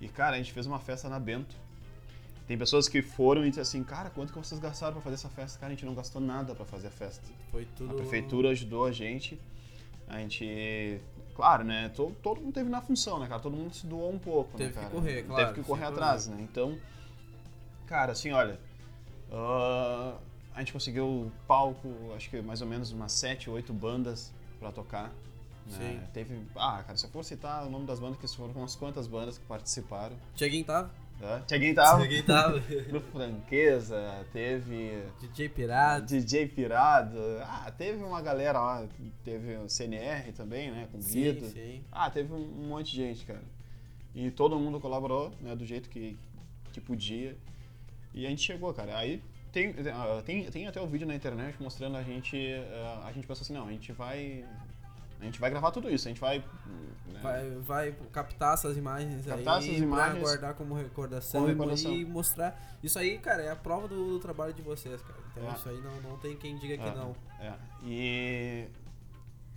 [0.00, 1.54] E, cara, a gente fez uma festa na Bento.
[2.46, 5.28] Tem pessoas que foram e disseram assim, cara, quanto que vocês gastaram pra fazer essa
[5.28, 5.58] festa?
[5.60, 7.24] Cara, a gente não gastou nada pra fazer a festa.
[7.52, 7.92] Foi tudo.
[7.92, 9.38] A prefeitura ajudou a gente.
[10.08, 11.00] A gente...
[11.34, 11.88] Claro, né?
[11.94, 13.40] Todo, todo mundo teve na função, né, cara?
[13.40, 14.90] Todo mundo se doou um pouco, Teve né, que cara?
[14.90, 16.38] correr, claro, Teve que correr atrás, né?
[16.40, 16.76] Então,
[17.86, 18.58] cara, assim, olha...
[19.30, 20.16] ah,
[20.54, 25.12] a gente conseguiu palco, acho que mais ou menos umas sete, oito bandas pra tocar.
[25.66, 26.00] Né?
[26.00, 26.00] Sim.
[26.12, 26.40] Teve...
[26.56, 29.38] Ah, cara, se eu for citar o nome das bandas, que foram umas quantas bandas
[29.38, 30.16] que participaram.
[30.34, 30.90] Tiaguinho tava?
[31.20, 31.42] Né?
[31.46, 31.98] Tiaguinho tava.
[31.98, 32.58] Tiaguinho tava.
[32.88, 35.02] Grupo Franqueza, teve...
[35.20, 36.06] DJ Pirado.
[36.06, 37.18] DJ Pirado.
[37.42, 38.88] Ah, teve uma galera lá.
[39.24, 40.88] Teve o CNR também, né?
[40.90, 41.46] Com Sim, Guido.
[41.46, 41.84] sim.
[41.92, 43.42] Ah, teve um, um monte de gente, cara.
[44.14, 45.54] E todo mundo colaborou, né?
[45.54, 46.18] Do jeito que,
[46.72, 47.36] que podia.
[48.12, 48.98] E a gente chegou, cara.
[48.98, 52.36] Aí tem, ah, tem, tem até o vídeo na internet mostrando a gente.
[52.72, 54.44] ah, A gente pensou assim, não, a gente vai.
[55.20, 56.38] A gente vai gravar tudo isso, a gente vai.
[56.38, 61.92] né, Vai, vai captar essas imagens Captar aí essas imagens guardar como recordação, como recordação.
[61.92, 62.58] e mostrar.
[62.82, 65.18] Isso aí, cara, é a prova do, do trabalho de vocês, cara.
[65.36, 65.54] Então É.
[65.54, 67.14] isso aí não, não tem quem diga que Ah, não.
[67.38, 67.52] É.
[67.84, 68.66] E.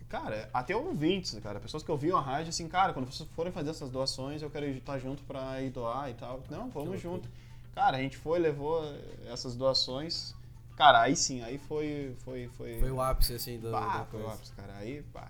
[0.10, 3.72] Cara, até ouvintes, cara, pessoas que ouviam a rádio, assim, cara, quando vocês forem fazer
[3.72, 6.40] essas doações, eu quero estar junto pra ir doar e tal.
[6.52, 7.28] Não, vamos Que junto.
[7.76, 8.84] Cara, a gente foi, levou
[9.26, 10.36] essas doações.
[10.76, 12.16] Cara, aí sim, aí foi.
[12.24, 14.36] Foi, foi, Foi o ápice, assim, do, da foi o coisa.
[14.36, 14.74] ápice, cara.
[14.78, 15.30] Aí, pá.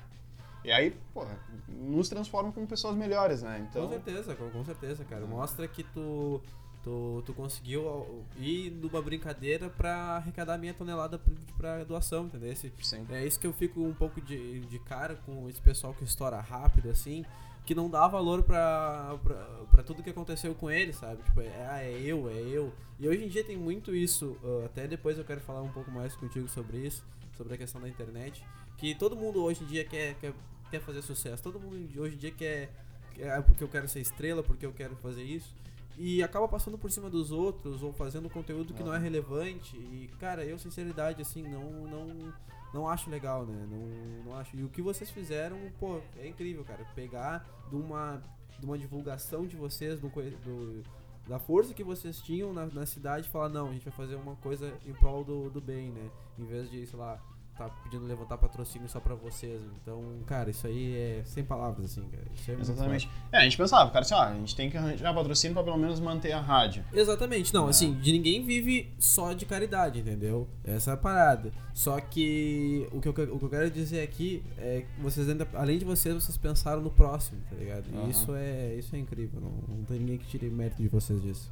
[0.63, 1.25] E aí, pô,
[1.67, 3.65] nos transforma como pessoas melhores, né?
[3.69, 3.83] Então.
[3.83, 5.25] Com certeza, com, certeza, cara.
[5.25, 6.41] Mostra que tu,
[6.81, 12.49] tu, tu conseguiu ir numa brincadeira pra arrecadar meia tonelada pra, pra doação, entendeu?
[12.49, 13.05] Esse, Sim.
[13.09, 16.39] É isso que eu fico um pouco de, de cara com esse pessoal que estoura
[16.39, 17.25] rápido, assim,
[17.65, 19.35] que não dá valor pra, pra,
[19.71, 21.23] pra tudo que aconteceu com ele, sabe?
[21.23, 22.73] Tipo, é, ah, é eu, é eu.
[22.99, 25.89] E hoje em dia tem muito isso, ah, até depois eu quero falar um pouco
[25.89, 27.05] mais contigo sobre isso,
[27.37, 28.43] sobre a questão da internet,
[28.77, 30.33] que todo mundo hoje em dia quer, quer,
[30.69, 32.69] quer fazer sucesso, todo mundo hoje em dia quer,
[33.13, 35.55] quer ah, porque eu quero ser estrela, porque eu quero fazer isso.
[35.97, 39.77] E acaba passando por cima dos outros ou fazendo conteúdo que não é relevante.
[39.77, 42.33] E, cara, eu, sinceridade, assim, não, não,
[42.73, 43.67] não acho legal, né?
[43.69, 44.55] Não, não acho.
[44.57, 46.83] E o que vocês fizeram, pô, é incrível, cara.
[46.95, 48.21] Pegar de uma,
[48.59, 50.83] de uma divulgação de vocês, do, do-
[51.27, 54.15] da força que vocês tinham na, na cidade e falar, não, a gente vai fazer
[54.15, 56.09] uma coisa em prol do, do bem, né?
[56.37, 57.17] Em vez de, sei lá,
[57.57, 59.61] tá pedindo levantar patrocínio só pra vocês.
[59.81, 62.23] Então, cara, isso aí é sem palavras, assim, cara.
[62.33, 63.09] Isso é muito Exatamente.
[63.31, 65.77] É, a gente pensava, cara, assim, ó, a gente tem que arranjar patrocínio pra pelo
[65.77, 66.83] menos manter a rádio.
[66.91, 67.69] Exatamente, não, É.
[67.69, 70.47] assim, de ninguém vive só de caridade, entendeu?
[70.63, 71.51] Essa é a parada.
[71.73, 75.47] Só que o que eu, o que eu quero dizer aqui é que vocês ainda,
[75.53, 77.85] além de vocês, vocês pensaram no próximo, tá ligado?
[77.91, 78.09] E Aham.
[78.09, 81.51] isso é, isso é incrível, não, não tem ninguém que tire mérito de vocês disso.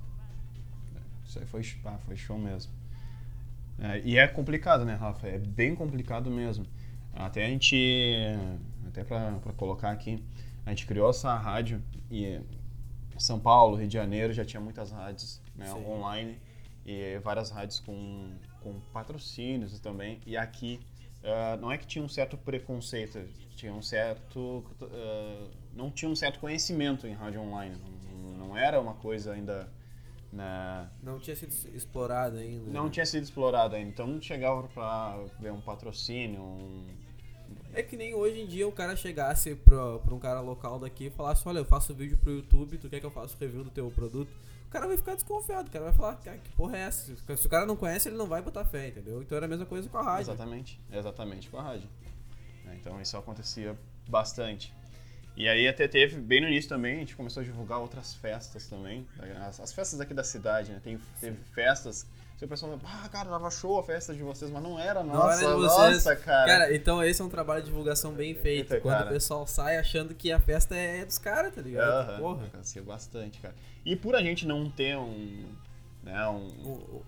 [1.25, 2.71] Isso aí foi, ah, foi show mesmo.
[3.81, 5.27] É, e é complicado, né, Rafa?
[5.27, 6.65] É bem complicado mesmo.
[7.13, 7.75] Até a gente,
[8.87, 10.23] até pra colocar aqui,
[10.65, 12.39] a gente criou essa rádio e
[13.17, 16.37] São Paulo, Rio de Janeiro já tinha muitas rádios né, online
[16.85, 20.21] e várias rádios com, com patrocínios também.
[20.25, 20.79] E aqui
[21.23, 23.19] ah, não é que tinha um certo preconceito,
[23.55, 27.75] tinha um certo ah, não tinha um certo conhecimento em rádio online.
[28.13, 29.67] Não, não era uma coisa ainda
[30.31, 32.71] né, Não tinha sido explorado ainda.
[32.71, 32.89] não né?
[32.89, 36.85] tinha sido explorado ainda, então não chegava pra ver um patrocínio, um...
[37.73, 41.05] É que nem hoje em dia o cara chegasse pra, pra um cara local daqui
[41.05, 43.69] e falasse, olha, eu faço vídeo pro YouTube, tu quer que eu faça review do
[43.69, 44.29] teu produto?
[44.67, 47.13] O cara vai ficar desconfiado, o cara vai falar, cara, que porra é essa?
[47.37, 49.21] Se o cara não conhece, ele não vai botar fé, entendeu?
[49.21, 50.31] Então era a mesma coisa com a rádio.
[50.31, 51.89] Exatamente, exatamente com a rádio.
[52.67, 53.77] É, Então isso acontecia
[54.09, 54.73] bastante.
[55.41, 58.67] E aí até teve, bem no início também, a gente começou a divulgar outras festas
[58.67, 59.07] também.
[59.47, 60.79] As, as festas aqui da cidade, né?
[60.83, 62.05] Tem, teve festas.
[62.37, 65.01] Se o pessoal fala, ah, cara, tava show a festa de vocês, mas não era
[65.01, 65.93] Não nossa, era de vocês.
[65.95, 66.45] nossa, cara.
[66.45, 68.73] Cara, então esse é um trabalho de divulgação bem feito.
[68.73, 69.09] Eita, quando cara.
[69.09, 71.89] o pessoal sai achando que a festa é dos caras, tá ligado?
[71.89, 72.45] Aham, Porra.
[72.45, 73.55] Aconteceu bastante, cara.
[73.83, 75.43] E por a gente não ter um,
[76.03, 76.27] né?
[76.29, 76.47] Um,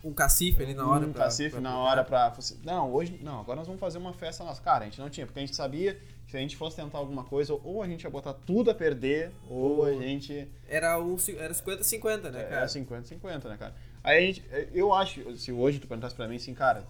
[0.03, 1.05] Um, um cacife ali na hora.
[1.05, 2.33] um pra- cacife pra- na hora pra.
[2.63, 3.19] Não, hoje.
[3.23, 4.61] Não, agora nós vamos fazer uma festa nossa.
[4.61, 6.97] Cara, a gente não tinha, porque a gente sabia que se a gente fosse tentar
[6.99, 10.47] alguma coisa, ou a gente ia botar tudo a perder, ou a gente.
[10.67, 12.67] Era, um, ci- era 50-50, né, É cara?
[12.67, 13.73] 50-50, né, cara?
[14.03, 14.43] Aí a gente.
[14.73, 16.83] Eu acho, se hoje tu perguntasse pra mim assim, cara.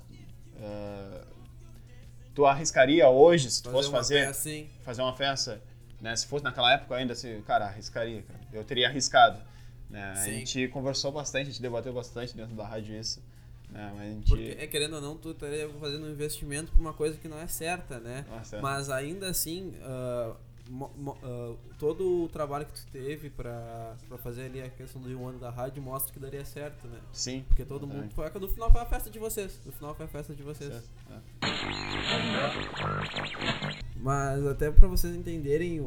[0.62, 1.22] eh,
[2.36, 4.70] tu arriscaria hoje, se tu fosse fazer, festa assim.
[4.84, 5.62] fazer uma festa,
[6.02, 6.16] né?
[6.16, 8.40] Se fosse naquela época ainda, assim, cara, arriscaria, cara.
[8.52, 9.40] Eu teria arriscado.
[9.94, 10.12] Né?
[10.12, 13.22] A gente conversou bastante, a gente debateu bastante dentro da rádio isso.
[13.70, 13.92] Né?
[13.96, 14.28] Mas a gente.
[14.30, 17.38] Porque, é, querendo ou não, tu estaria fazendo um investimento pra uma coisa que não
[17.40, 18.26] é certa, né?
[18.52, 18.60] É.
[18.60, 19.72] Mas ainda assim,
[20.70, 25.28] mo- ah, todo o trabalho que tu teve pra fazer ali a questão do um
[25.28, 27.00] ano da rádio mostra que daria certo, né?
[27.12, 27.44] Sim.
[27.48, 28.12] Porque todo mundo.
[28.16, 29.60] Foi, no final foi a festa de vocês.
[29.64, 30.74] No final foi a festa de vocês.
[30.74, 30.84] É.
[33.98, 35.84] Mas até pra vocês entenderem o,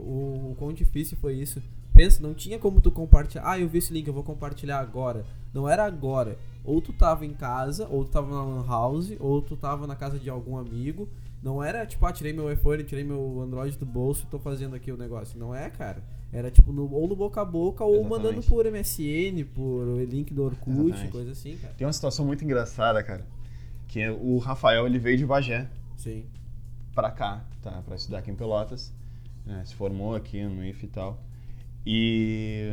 [0.52, 1.62] o quão difícil foi isso.
[1.96, 3.42] Pensa, não tinha como tu compartilhar.
[3.50, 5.24] Ah, eu vi esse link, eu vou compartilhar agora.
[5.54, 6.38] Não era agora.
[6.62, 9.96] Ou tu tava em casa, ou tu tava na Lan House, ou tu tava na
[9.96, 11.08] casa de algum amigo.
[11.42, 14.76] Não era tipo, ah, tirei meu iPhone, tirei meu Android do bolso e tô fazendo
[14.76, 15.38] aqui o negócio.
[15.38, 16.02] Não é, cara.
[16.32, 18.22] Era tipo, no- ou no boca a boca, ou Exatamente.
[18.24, 21.12] mandando por MSN, por link do Orkut, Exatamente.
[21.12, 21.72] coisa assim, cara.
[21.74, 23.24] Tem uma situação muito engraçada, cara.
[23.88, 26.26] Que o Rafael ele veio de Bagé Sim.
[26.94, 27.80] pra cá, tá?
[27.86, 28.92] Pra estudar aqui em Pelotas.
[29.46, 31.22] né, Se formou aqui no IF e tal.
[31.86, 32.72] E.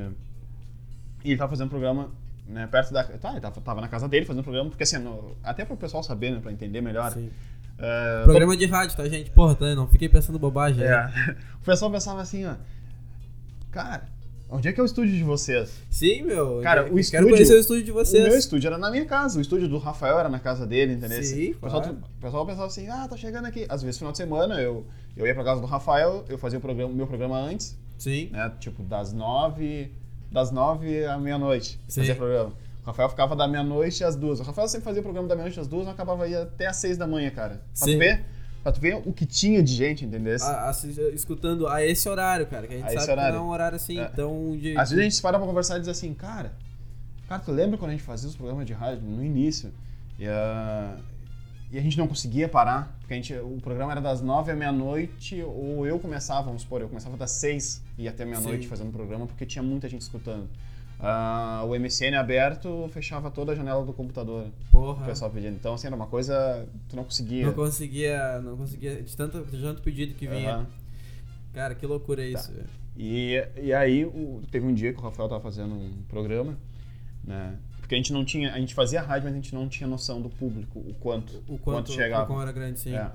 [1.24, 2.10] E ele tava fazendo programa
[2.48, 3.04] né, perto da.
[3.04, 6.04] Tá, ele tava, tava na casa dele fazendo programa, porque assim, no- até pro pessoal
[6.04, 7.12] saber, né, pra entender melhor.
[7.14, 7.30] Sim.
[7.78, 9.30] é, Programa de rádio, tá, gente?
[9.32, 9.74] Porra, tá?
[9.76, 10.84] Não fiquei pensando bobagem.
[10.84, 11.12] né?
[11.30, 11.36] É.
[11.62, 12.56] O pessoal pensava assim, ó.
[13.72, 14.04] Cara,
[14.50, 15.82] onde é que é o estúdio de vocês?
[15.90, 16.60] Sim, meu.
[16.62, 18.28] Cara, eu o Quero estúdio- conhecer o estúdio de O vocês.
[18.28, 21.24] meu estúdio era na minha casa, o estúdio do Rafael era na casa dele, entendeu?
[21.24, 21.98] Sim, o, pessoal, claro.
[22.18, 23.66] o pessoal pensava assim, ah, tá chegando aqui.
[23.70, 26.62] Às vezes, final de semana, eu, eu ia pra casa do Rafael, eu fazia o
[26.62, 28.30] programa, meu programa antes, Sim.
[28.32, 28.52] né?
[28.60, 29.92] Tipo, das nove,
[30.32, 32.52] das nove à meia-noite, fazia programa.
[32.84, 34.40] O Rafael ficava da meia-noite às duas.
[34.40, 36.76] O Rafael sempre fazia o programa da meia-noite às duas, não acabava aí até às
[36.76, 37.62] seis da manhã, cara.
[37.78, 37.94] Pra Sim.
[37.94, 38.26] tu ver,
[38.62, 40.36] pra tu ver o que tinha de gente, entendeu?
[40.42, 42.68] A- assi- escutando a esse horário, cara.
[42.68, 44.06] Que a gente A sabe que não é um horário assim É.
[44.10, 44.78] tão de.
[44.78, 46.52] Às vezes a gente se para pra conversar e diz assim, cara,
[47.30, 49.72] cara, tu lembra quando a gente fazia os programas de rádio no início?
[50.20, 50.98] E, ah,
[51.74, 54.56] e a gente não conseguia parar, porque a gente, o programa era das nove à
[54.56, 58.92] meia-noite, ou eu começava, vamos supor, eu começava das seis e até meia-noite fazendo o
[58.94, 60.48] programa, porque tinha muita gente escutando.
[61.00, 65.06] Ah, o MCN aberto fechava toda a janela do computador, o Porra.
[65.06, 65.56] pessoal pedindo.
[65.56, 67.46] Então, assim, era uma coisa, tu não conseguia.
[67.48, 68.40] Não conseguia.
[68.40, 69.02] Não conseguia.
[69.02, 70.54] De tanto, de tanto pedido que vinha.
[70.58, 70.68] Aham.
[71.54, 72.40] Cara, que loucura Tá.
[72.40, 72.54] isso.
[72.96, 76.56] E, e aí o- teve um dia que o Rafael tava fazendo um programa,
[77.24, 77.56] né?
[77.84, 80.22] Porque a gente não tinha, a gente fazia rádio, mas a gente não tinha noção
[80.22, 82.24] do público, o quanto, O quanto, chegava.
[82.24, 82.96] o quão era grande, sim.
[82.96, 83.12] É.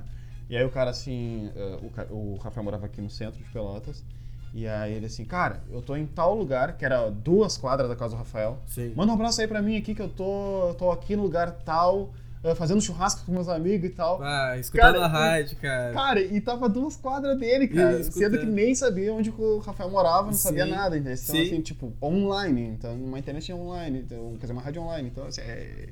[0.51, 1.79] E aí o cara assim, eh,
[2.11, 4.05] o, o Rafael morava aqui no centro de Pelotas,
[4.53, 7.97] e aí ele assim, cara, eu tô em tal lugar, que era duas quadras da
[7.97, 8.93] casa do Rafael, Sim.
[8.95, 12.13] manda um abraço aí pra mim aqui que eu tô, tô aqui no lugar tal,
[12.55, 14.23] fazendo churrasco com meus amigos e tal.
[14.23, 15.93] Ah, escutando Cara, a rádio, cara.
[15.93, 18.03] Cara, e tava duas quadras dele, cara.
[18.05, 20.71] Sendo que nem sabia onde o Rafael morava, não sabia Sim.
[20.71, 20.97] nada.
[20.97, 21.43] Então, Sim.
[21.43, 22.69] assim, tipo, online.
[22.69, 24.01] Então, uma internet online.
[24.01, 25.09] Então, quer dizer, uma rádio online.
[25.09, 25.89] Então, assim, é...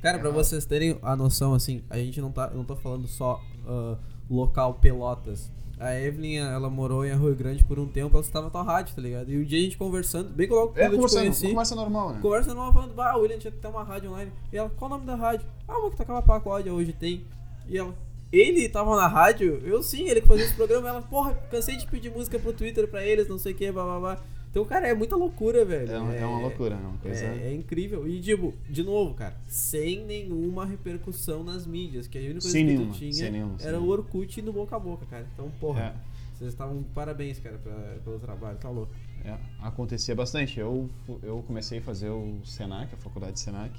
[0.00, 0.44] Cara, pra errado.
[0.44, 2.50] vocês terem a noção, assim, a gente não tá.
[2.50, 3.96] Não tô falando só ah,
[4.30, 5.50] local Pelotas.
[5.78, 9.02] A Evelyn, ela morou em Rio Grande por um tempo, ela estava na rádio, tá
[9.02, 9.30] ligado?
[9.30, 11.48] E um dia a gente conversando, bem logo quando É eu te conversa, conheci.
[11.48, 12.18] conversa normal, né?
[12.22, 14.32] Conversa normal falando, bah, o William tinha que ter uma rádio online.
[14.50, 15.46] E ela, qual o nome da rádio?
[15.68, 17.26] Ah, uma que tocava pacode, hoje tem.
[17.68, 17.94] E ela,
[18.32, 19.60] ele tava na rádio?
[19.64, 20.88] Eu sim, ele que fazia esse programa.
[20.88, 23.84] Ela, porra, cansei de pedir música pro Twitter pra eles, não sei o que, blá
[23.84, 24.18] blá blá.
[24.56, 25.92] Então, cara, é muita loucura, velho.
[25.92, 27.26] É, uma- é uma loucura, é uma coisa...
[27.26, 28.08] É, é incrível.
[28.08, 32.64] E, tipo, de novo, cara, sem nenhuma repercussão nas mídias, que a única coisa Sem
[32.66, 33.86] que nenhuma, tu tinha nenhuma, era o.
[33.86, 35.26] Orkut no boca a boca, cara.
[35.34, 35.94] Então, porra, É.
[36.34, 38.90] vocês estavam parabéns, cara, pra- pelo trabalho, tá louco.
[39.26, 40.58] É, acontecia bastante.
[40.58, 40.88] Eu,
[41.22, 43.78] eu comecei a fazer o Senac, a faculdade de Senac,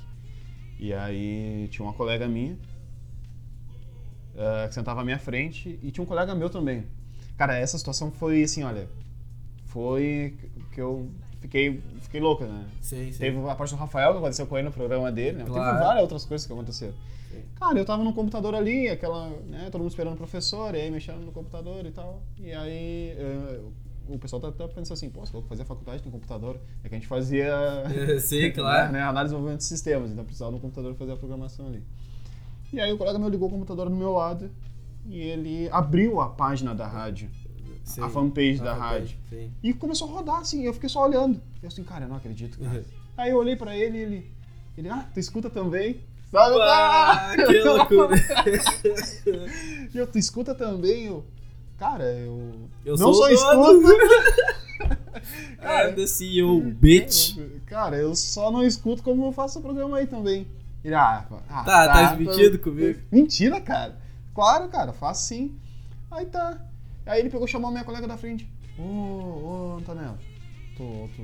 [0.80, 2.56] e aí tinha uma colega minha
[4.36, 6.86] eh, que sentava à minha frente e tinha um colega meu também.
[7.36, 8.88] Cara, essa situação foi assim, olha,
[9.66, 10.36] foi
[10.78, 11.10] que eu
[11.42, 12.64] fiquei, fiquei louca, né?
[12.82, 13.18] Sim, sim.
[13.18, 15.44] Teve a parte do Rafael que aconteceu com ele no programa dele, né?
[15.44, 15.72] Claro.
[15.72, 16.94] Teve várias outras coisas que aconteceram.
[17.32, 17.42] Sim.
[17.56, 20.92] Cara, eu tava no computador ali, aquela, né, todo mundo esperando o professor, e aí
[20.92, 22.22] mexendo no computador e tal.
[22.40, 23.60] E aí eh,
[24.08, 26.60] o pessoal tá, tá pensando assim, pô, você falou que fazia faculdade no computador.
[26.84, 27.56] É que a gente fazia
[28.22, 28.92] Sim, claro.
[28.92, 31.82] né, análise e desenvolvimento de sistemas, então precisava no computador fazer a programação ali.
[32.72, 34.52] E aí o colega meu ligou o computador do meu lado
[35.08, 37.32] e ele abriu a página da rádio,
[37.88, 38.02] Sim.
[38.04, 39.18] a fanpage A da rádio.
[39.30, 39.50] Sim.
[39.64, 41.42] E começou a rodar assim, eu fiquei só olhando.
[41.64, 42.84] Eu assim, cara, eu não acredito, cara.
[43.16, 44.32] Aí eu olhei pra ele e ele,
[44.78, 46.02] ele, ah, tu escuta também?
[46.30, 46.58] Sabe?
[46.62, 48.16] Ah, que loucura.
[49.94, 51.06] E eu, tu escuta também?
[51.06, 51.26] Eu,
[51.80, 53.88] cara, eu, Eu não sou só escuto,
[55.64, 57.38] I'm the CEO, bitch.
[57.66, 60.46] Cara, eu só não escuto como eu faço o programa aí também.
[60.84, 63.00] Ele, ah, ah, Tá, tá mentindo comigo?
[63.12, 63.98] Mentira, cara.
[64.36, 65.58] Claro, cara, faço sim.
[66.12, 66.62] Aí tá.
[67.08, 68.50] Aí ele pegou e chamou a minha colega da frente.
[68.78, 70.18] Ô, ô, Antonella,
[70.76, 71.24] tu, tu,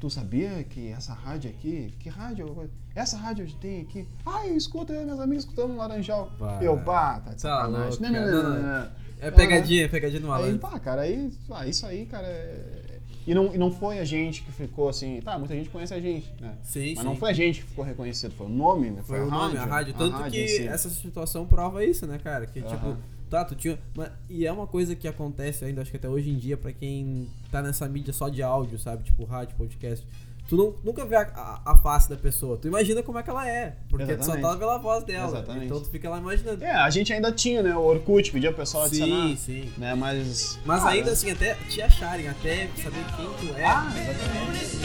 [0.00, 2.70] tu sabia que essa rádio aqui, que rádio?
[2.94, 4.06] Essa rádio que tem aqui.
[4.26, 6.30] Ah, eu escuto, eu minhas amigas escutando no Laranjal.
[6.38, 6.66] Vai.
[6.66, 7.88] Eu, bah, tá de Tá sacanagem.
[7.88, 8.90] louco, Não, não, não, não.
[9.20, 10.58] É pegadinha, é pegadinha no Aí, malandro.
[10.60, 12.26] pá, cara, aí, ah, isso aí, cara.
[12.26, 15.20] é- E não, e não foi a gente que ficou assim.
[15.20, 16.54] Tá, muita gente conhece a gente, né?
[16.62, 17.04] Sim, Mas sim.
[17.04, 19.02] não foi a gente que ficou reconhecido, foi o nome, né?
[19.04, 19.92] Foi a o nome, a rádio.
[19.94, 20.66] Tanto rádio que em si.
[20.66, 22.46] essa situação prova isso, né, cara?
[22.46, 22.98] Que, tipo, Aham.
[23.30, 23.78] Tá, tu tinha.
[23.96, 26.72] mas- e é uma coisa que acontece ainda, acho que até hoje em dia, pra
[26.72, 29.04] quem tá nessa mídia só de áudio, sabe?
[29.04, 30.06] Tipo, rádio, podcast.
[30.48, 32.56] Tu não- nunca vê a, a- a face da pessoa.
[32.56, 33.76] Tu imagina como é que ela é.
[33.88, 34.42] Porque tu só Exatamente.
[34.42, 35.28] tá pela voz dela.
[35.28, 35.66] Exatamente.
[35.66, 36.64] Então tu fica lá imaginando.
[36.64, 37.76] É, a gente ainda tinha, né?
[37.76, 39.28] O Orkut, pedia o pessoal adicionar.
[39.28, 39.72] sim, sim.
[39.78, 40.58] Né, mas.
[40.66, 43.64] Mas cara, ainda assim, até te acharem, até saber quem tu é.
[43.64, 44.80] Ah, exatamente.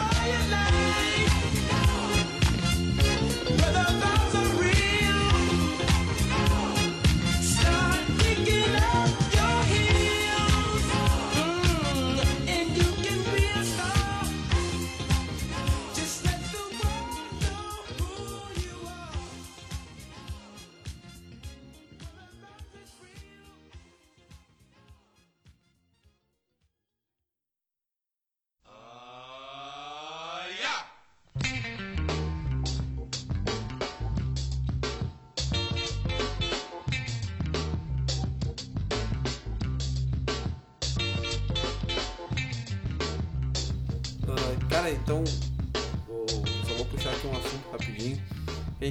[0.00, 1.33] Ah,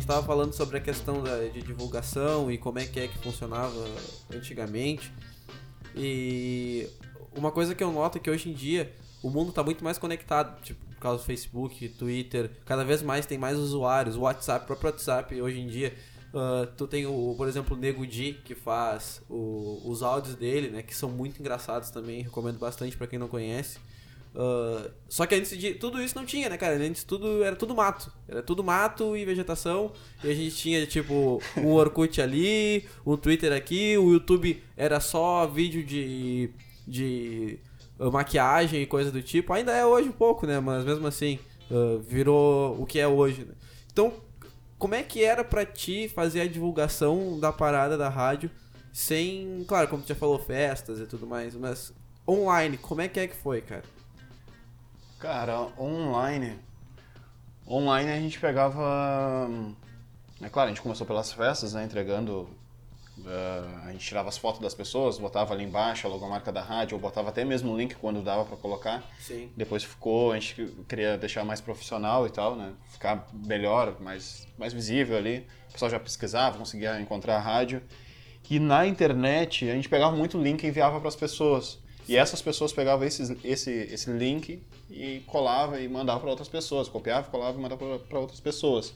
[0.03, 3.17] gente tava falando sobre a questão da- de divulgação e como é que é que
[3.19, 3.73] funcionava
[4.35, 5.09] antigamente.
[5.95, 6.89] E
[7.37, 9.97] uma coisa que eu noto é que hoje em dia o mundo tá muito mais
[9.97, 14.63] conectado, tipo, por causa do Facebook, Twitter, cada vez mais tem mais usuários, o WhatsApp,
[14.65, 15.93] o próprio WhatsApp hoje em dia.
[16.35, 20.69] ah, tu tem, o, por exemplo, o Nego Di, que faz o- os áudios dele,
[20.71, 20.81] né?
[20.81, 23.77] Que são muito engraçados também, recomendo bastante pra quem não conhece.
[24.35, 26.75] Ah, só que antes de tudo isso não tinha, né, cara?
[26.75, 28.11] Antes tudo era tudo mato.
[28.27, 29.91] Era tudo mato e vegetação.
[30.23, 35.45] E a gente tinha, tipo, um Orkut ali, um Twitter aqui, o YouTube era só
[35.47, 36.49] vídeo de.
[36.87, 37.59] de
[37.99, 39.53] ah, maquiagem e coisa do tipo.
[39.53, 40.59] Ainda é hoje um pouco, né?
[40.59, 41.39] Mas mesmo assim,
[41.71, 43.53] ah, virou o que é hoje, né?
[43.91, 44.13] Então,
[44.79, 48.49] como é que era pra ti fazer a divulgação da parada da rádio
[48.91, 49.63] sem.
[49.67, 51.93] Claro, como tu já falou, festas e tudo mais, mas
[52.27, 53.83] online, como é que é que foi, cara?
[55.23, 56.59] Cara, online.
[57.65, 59.49] Online a gente pegava.
[60.41, 61.85] É claro, a gente começou pelas festas, né?
[61.85, 62.49] Entregando.
[63.25, 66.95] eh, a gente tirava as fotos das pessoas, botava ali embaixo a logomarca da rádio,
[66.95, 69.01] ou botava até mesmo o link quando dava pra colocar.
[69.17, 69.49] Sim.
[69.55, 70.55] Depois ficou, a gente
[70.89, 72.73] queria deixar mais profissional e tal, né?
[72.91, 75.47] Ficar melhor, mais, mais visível ali.
[75.69, 77.81] O pessoal já pesquisava, conseguia encontrar a rádio.
[78.49, 81.81] E na internet, a gente pegava muito link e enviava para as pessoas.
[82.07, 86.87] E essas pessoas pegavam esses, esse, esse link e colava e mandava para outras pessoas.
[86.87, 88.93] Copiava, colava e mandava para outras pessoas.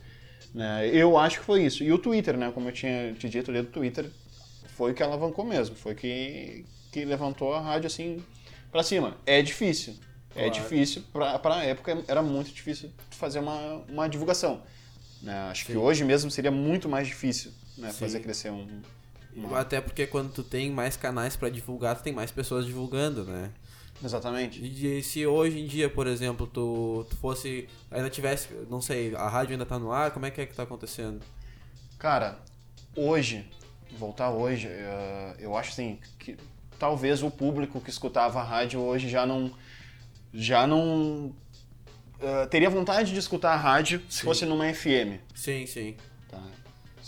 [0.54, 0.88] Né?
[0.92, 1.82] Eu acho que foi isso.
[1.82, 2.50] E o Twitter, né?
[2.52, 4.10] Como eu tinha te dito ali do Twitter,
[4.76, 5.74] foi que alavancou mesmo.
[5.76, 8.22] Foi que, que levantou a rádio assim
[8.70, 9.16] para cima.
[9.26, 9.94] É difícil.
[10.36, 10.52] É Claro.
[10.52, 11.02] difícil.
[11.12, 14.62] Para a época era muito difícil fazer uma, uma divulgação.
[15.22, 15.34] né?
[15.50, 17.90] Acho que hoje mesmo seria muito mais difícil né?
[17.90, 17.98] Sim.
[17.98, 18.68] fazer crescer um.
[19.46, 23.24] Uma- Até porque quando tu tem mais canais pra divulgar, tu tem mais pessoas divulgando,
[23.24, 23.50] né?
[24.02, 24.60] Exatamente.
[24.64, 27.68] E se hoje em dia, por exemplo, tu, tu fosse.
[27.90, 28.48] Ainda tivesse.
[28.70, 31.20] Não sei, a rádio ainda tá no ar, como é que é que tá acontecendo?
[31.98, 32.38] Cara,
[32.94, 33.44] hoje,
[33.98, 36.36] voltar hoje, eh, eu acho assim que
[36.78, 39.50] talvez o público que escutava a rádio hoje já não.
[40.32, 41.34] Já não.
[42.20, 44.24] eh, teria vontade de escutar a rádio se Sim.
[44.24, 45.18] fosse numa FM.
[45.34, 45.96] Sim, sim.
[46.28, 46.40] Tá?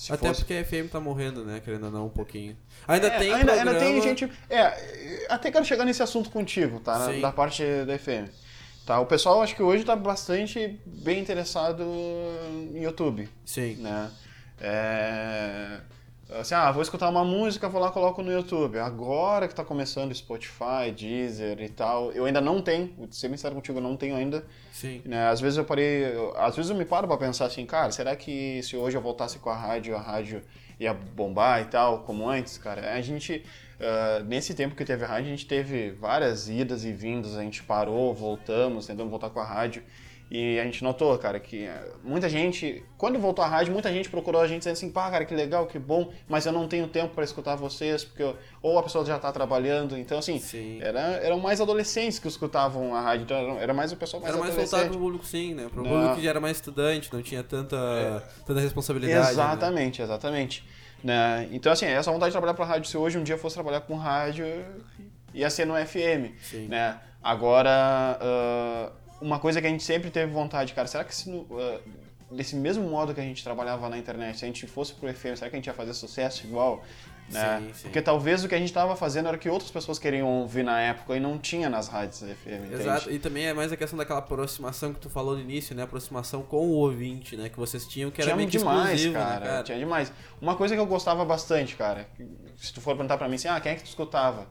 [0.01, 1.61] Se Até fosse- porque a FM tá morrendo, né?
[1.63, 2.57] Querendo ou não, um pouquinho.
[2.89, 3.71] Ainda É, tem ainda, programa...
[3.73, 4.33] ainda tem gente.
[4.49, 7.07] É, até quero chegar nesse assunto contigo, tá?
[7.13, 7.21] Sim.
[7.21, 8.31] Da parte da FM.
[8.87, 11.85] Tá, o pessoal acho que hoje tá bastante bem interessado
[12.75, 13.75] em YouTube, Sim.
[13.75, 14.11] né?
[14.59, 15.81] É,
[16.39, 18.79] assim, ah, vou escutar uma música, vou lá coloco no YouTube.
[18.79, 23.55] Agora que tá começando Spotify, Deezer e tal, eu ainda não tenho, vou ser sincero
[23.55, 24.45] contigo, eu não tenho ainda.
[24.73, 25.03] Sim.
[25.05, 25.29] Né?
[25.29, 28.15] Às vezes eu parei, eu- às vezes eu me paro pra pensar assim, cara, será
[28.15, 30.43] que se hoje eu voltasse com a rádio, a rádio
[30.79, 32.95] ia bombar e tal, como antes, cara?
[32.95, 33.45] A gente,
[33.81, 37.43] ah, nesse tempo que teve a rádio, a gente teve várias idas e vindas, a
[37.43, 39.83] gente parou, voltamos, tentamos voltar com a rádio.
[40.31, 44.09] E a gente notou, cara, que eh, muita gente, quando voltou à rádio, muita gente
[44.09, 46.87] procurou a gente dizendo assim, pá, cara, que legal, que bom, mas eu não tenho
[46.87, 49.99] tempo para escutar vocês, porque eu, ou a pessoa já tá trabalhando.
[49.99, 50.79] Então, assim, Sim.
[50.81, 54.41] era, eram mais adolescentes que escutavam a rádio, então era, mais o pessoal mais Era
[54.41, 55.69] mais voltado pro público, sim, né?
[55.69, 59.25] Pro público que já era mais estudante, não tinha tanta, tanta responsabilidade.
[59.25, 59.31] né?
[59.33, 60.65] Exatamente, exatamente.
[61.03, 61.49] Né?
[61.51, 63.81] Então, assim, essa vontade de trabalhar para rádio, se hoje um dia eu fosse trabalhar
[63.81, 64.45] com rádio,
[65.35, 66.39] ia ser no FM.
[66.41, 66.69] Sim.
[66.69, 67.01] Né?
[67.23, 71.47] Agora, ah, uma coisa que a gente sempre teve vontade, cara, será que se no,
[71.59, 71.81] ah,
[72.31, 75.37] desse mesmo modo que a gente trabalhava na internet, se a gente fosse pro FM,
[75.37, 76.83] será que a gente ia fazer sucesso igual?
[77.31, 77.61] Né?
[77.61, 77.83] Sim, sim.
[77.85, 80.81] Porque talvez o que a gente estava fazendo era que outras pessoas queriam ouvir na
[80.81, 82.67] época e não tinha nas rádios FM.
[82.67, 82.75] entende?
[82.75, 85.85] Exato, e também é mais a questão daquela aproximação que tu falou no início, né?
[85.85, 87.49] Aproximação com o ouvinte, né?
[87.49, 89.63] Que vocês tinham, que era tinha demais, exclusivo, cara, né, cara?
[89.63, 90.13] Tinha demais.
[90.41, 92.09] Uma coisa que eu gostava bastante, cara,
[92.57, 94.49] se tu for perguntar pra mim assim, ah, quem é que tu escutava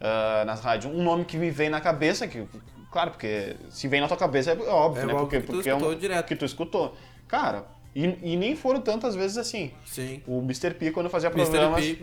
[0.00, 0.94] ah, nas rádios?
[0.94, 2.46] Um nome que me vem na cabeça, que,
[2.94, 5.12] claro, porque se vem na tua cabeça é óbvio, É né?
[5.12, 6.26] óbvio Porque, que tu porque é um, escutou direto.
[6.26, 6.96] que tu escutou.
[7.26, 7.64] Cara,
[7.94, 9.72] e, e nem foram tantas vezes assim.
[9.84, 10.22] Sim.
[10.26, 10.72] O Mr.
[10.74, 11.50] P, quando fazia Mr.
[11.50, 11.84] programas...
[11.84, 11.94] P,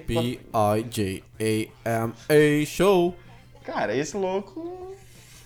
[1.40, 3.16] P-I-J-A-M-A Show.
[3.64, 4.91] Cara, esse louco...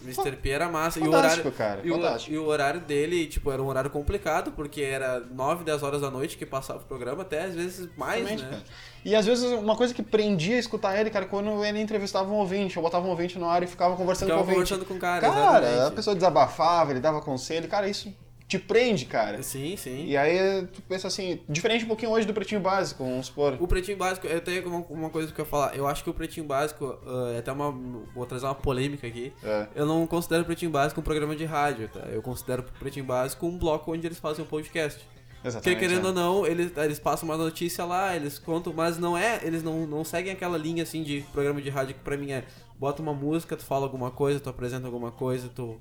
[0.06, 0.36] Mr.
[0.38, 1.00] P era massa.
[1.00, 2.34] E o Fantástico, horário, cara, E o, fantástico.
[2.34, 6.10] e o horário dele, tipo, era um horário complicado, porque era 9, 10 horas da
[6.12, 8.50] noite que passava o programa, até às vezes mais, Exatamente, né?
[8.50, 8.64] cara.
[9.04, 12.76] E às vezes uma coisa que prendia escutar ele, cara, quando ele entrevistava um ouvinte,
[12.78, 14.70] eu botava um ouvinte no ar e ficava conversando Ficava com o ouvinte.
[14.74, 15.88] conversando com o cara, Cara, exatamente.
[15.88, 18.12] a pessoa desabafava, ele dava conselho, cara, isso
[18.48, 19.42] te prende, cara.
[19.42, 20.06] Sim, sim.
[20.06, 23.58] E aí tu pensa assim, diferente um pouquinho hoje do Pretinho Básico, vamos supor.
[23.60, 25.76] O Pretinho Básico, eu tenho uma, uma coisa que eu falar.
[25.76, 26.98] Eu acho que o Pretinho Básico,
[27.34, 27.72] é até uma.
[28.14, 29.34] Vou trazer uma polêmica aqui.
[29.44, 29.68] É.
[29.76, 32.02] Eu não considero o Pretinho Básico um programa de rádio, tá?
[32.12, 35.00] Eu considero o Pretinho Básico um bloco onde eles fazem um podcast.
[35.46, 35.80] Porque Exatamente.
[35.80, 36.08] querendo é.
[36.08, 39.86] ou não, eles, eles passam uma notícia lá, eles contam, mas não é, eles não,
[39.86, 42.44] não seguem aquela linha assim de programa de rádio que pra mim é
[42.80, 45.80] bota uma música, tu fala alguma coisa, tu apresenta alguma coisa, tu.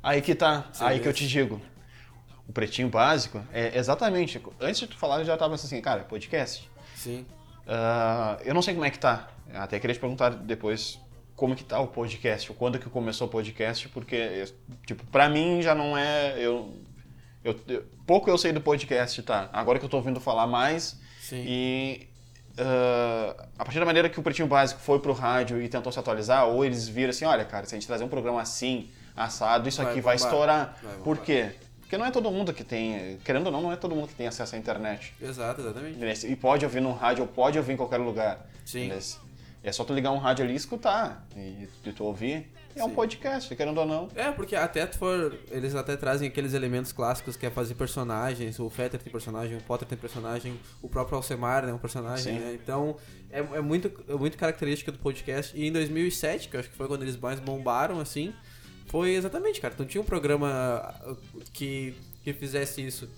[0.00, 1.60] Aí que tá, Sim, aí que eu te digo.
[2.50, 4.42] O Pretinho Básico é exatamente.
[4.60, 6.68] Antes de tu falar, eu já tava assim, cara, podcast.
[6.96, 7.24] Sim.
[7.64, 9.28] Ah, eu não sei como é que tá.
[9.54, 10.98] Até queria te perguntar depois
[11.36, 14.46] como que tá o podcast, quando que começou o podcast, porque,
[14.84, 16.34] tipo, pra mim já não é...
[16.38, 16.74] Eu,
[17.44, 19.48] eu, eu- pouco eu sei do podcast, tá?
[19.52, 21.44] Agora que eu tô ouvindo falar mais Sim.
[21.46, 22.08] e...
[22.58, 26.00] ah, a partir da maneira que o Pretinho Básico foi pro rádio e tentou se
[26.00, 29.68] atualizar, ou eles viram assim, olha, cara, se a gente trazer um programa assim, assado,
[29.68, 30.28] isso Vai aqui vai bombar.
[30.32, 30.78] estourar.
[30.82, 30.96] Vai.
[31.04, 31.52] Por quê?
[31.90, 33.18] Porque não é todo mundo que tem...
[33.24, 35.12] Querendo ou não, não é todo mundo que tem acesso à internet.
[35.20, 35.96] Exato, exatamente.
[35.96, 36.30] Entendeu?
[36.30, 38.48] E pode ouvir no rádio ou pode ouvir em qualquer lugar.
[38.64, 38.86] Sim.
[38.86, 39.02] Entendeu?
[39.64, 41.26] É só tu ligar um rádio ali e escutar.
[41.36, 42.48] E, e tu ouvir.
[42.76, 42.94] É um Sim.
[42.94, 44.08] podcast, querendo ou não.
[44.14, 45.36] É, porque até tu for.
[45.50, 48.60] Eles até trazem aqueles elementos clássicos que é fazer personagens.
[48.60, 52.38] O Fetter tem personagem, o Potter tem personagem, o próprio Alcemar é um personagem, Sim.
[52.38, 52.54] né?
[52.54, 52.96] Então
[53.32, 55.58] é, é, muito, é muito característica do podcast.
[55.58, 58.32] E em 2007, que eu acho que foi quando eles mais bombaram, assim,
[58.90, 59.74] foi exatamente, cara.
[59.78, 61.16] Não tinha um programa uh,
[61.52, 63.08] que, que fizesse isso.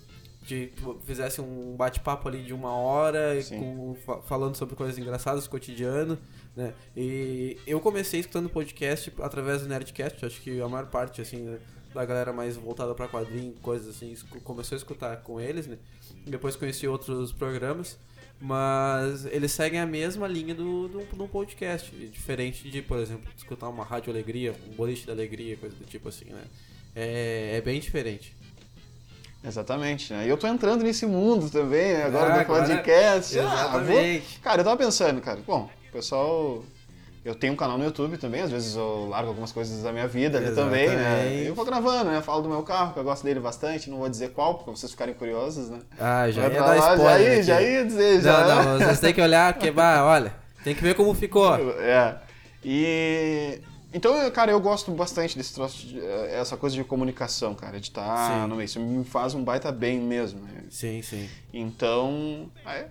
[0.44, 5.46] De, tu fizesse um bate-papo ali de uma hora com, fa- falando sobre coisas engraçadas
[5.46, 6.18] cotidiano,
[6.56, 6.74] né?
[6.96, 11.58] E eu comecei escutando podcast através do Nerdcast, acho que a maior parte, assim, né,
[11.94, 15.78] da galera mais voltada pra quadrinho, coisas assim, começou a escutar com eles, né?
[16.26, 17.96] Depois conheci outros programas,
[18.44, 23.84] mas eles seguem a mesma linha do, do, podcast, diferente de, por exemplo, escutar uma
[23.84, 26.42] Rádio Alegria, um boliche da alegria, coisa do tipo assim, né?
[26.96, 28.34] É, é bem diferente.
[29.44, 30.26] Exatamente, né?
[30.26, 32.02] E eu tô entrando nesse mundo também, né?
[32.04, 33.38] agora Ah, do agora- podcast.
[33.38, 34.28] Ah, Exatamente.
[34.32, 36.64] vou- Cara, eu tava pensando, cara, bom, o pessoal.
[37.24, 40.08] Eu tenho um canal no YouTube também, às vezes eu largo algumas coisas da minha
[40.08, 41.44] vida ali também, né?
[41.46, 42.20] Eu vou gravando, né?
[42.20, 44.90] Falo do meu carro, que eu gosto dele bastante, não vou dizer qual, pra vocês
[44.90, 45.78] ficarem curiosos, né?
[46.00, 47.42] Ah, já Vai ia dar lá, já spoiler ia, aqui.
[47.44, 48.44] já ia dizer, já.
[48.44, 51.54] Não, não, vocês têm que olhar, porque, bah, olha, tem que ver como ficou.
[51.78, 52.16] É.
[52.64, 53.60] E.
[53.94, 57.78] Então, eu- cara, eu gosto bastante desse troço, de, eh, essa coisa de comunicação, cara,
[57.78, 58.48] de estar Sim.
[58.48, 58.64] no meio.
[58.64, 60.40] Isso me faz um baita bem mesmo.
[60.40, 60.62] né?
[60.70, 61.28] Sim, sim.
[61.52, 62.84] Então, aí,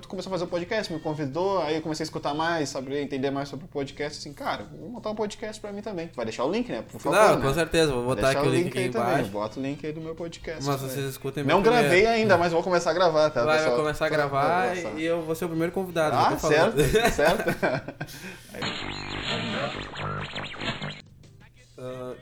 [0.00, 3.02] tu começou a fazer o podcast, me convidou, aí eu comecei a escutar mais, saber
[3.02, 6.08] entender mais sobre o podcast, assim, cara, vou montar um podcast pra mim também.
[6.14, 6.84] Vai deixar o link, né?
[6.88, 7.42] Por favor, Não, né?
[7.48, 9.30] com certeza, vou botar aqui o link aqui aí também, embaixo.
[9.30, 10.64] Bota o link aí do meu podcast.
[10.64, 10.94] Mas também.
[10.94, 11.84] vocês escutem Não primeiro.
[11.88, 14.82] gravei ainda, mas vou começar a gravar, tá, Vai, vai começar a Tá, gravar tá,
[14.82, 14.90] tá.
[14.96, 16.14] e eu vou ser o primeiro convidado.
[16.14, 16.76] já Ah, certo,
[17.12, 17.50] certo.
[21.80, 22.14] Ah,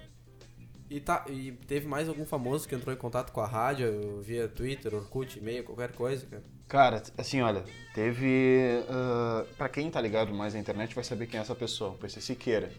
[0.88, 4.48] e, tá, e teve mais algum famoso que entrou em contato com a rádio via
[4.48, 6.42] Twitter, Orkut, e-mail, qualquer coisa, cara?
[6.66, 8.84] Cara, assim, olha, teve.
[8.88, 11.98] Uh, para quem tá ligado mais na internet vai saber quem é essa pessoa, o
[11.98, 12.70] PC Siqueira.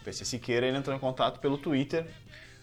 [0.00, 2.06] O PC Siqueira ele entrou em contato pelo Twitter.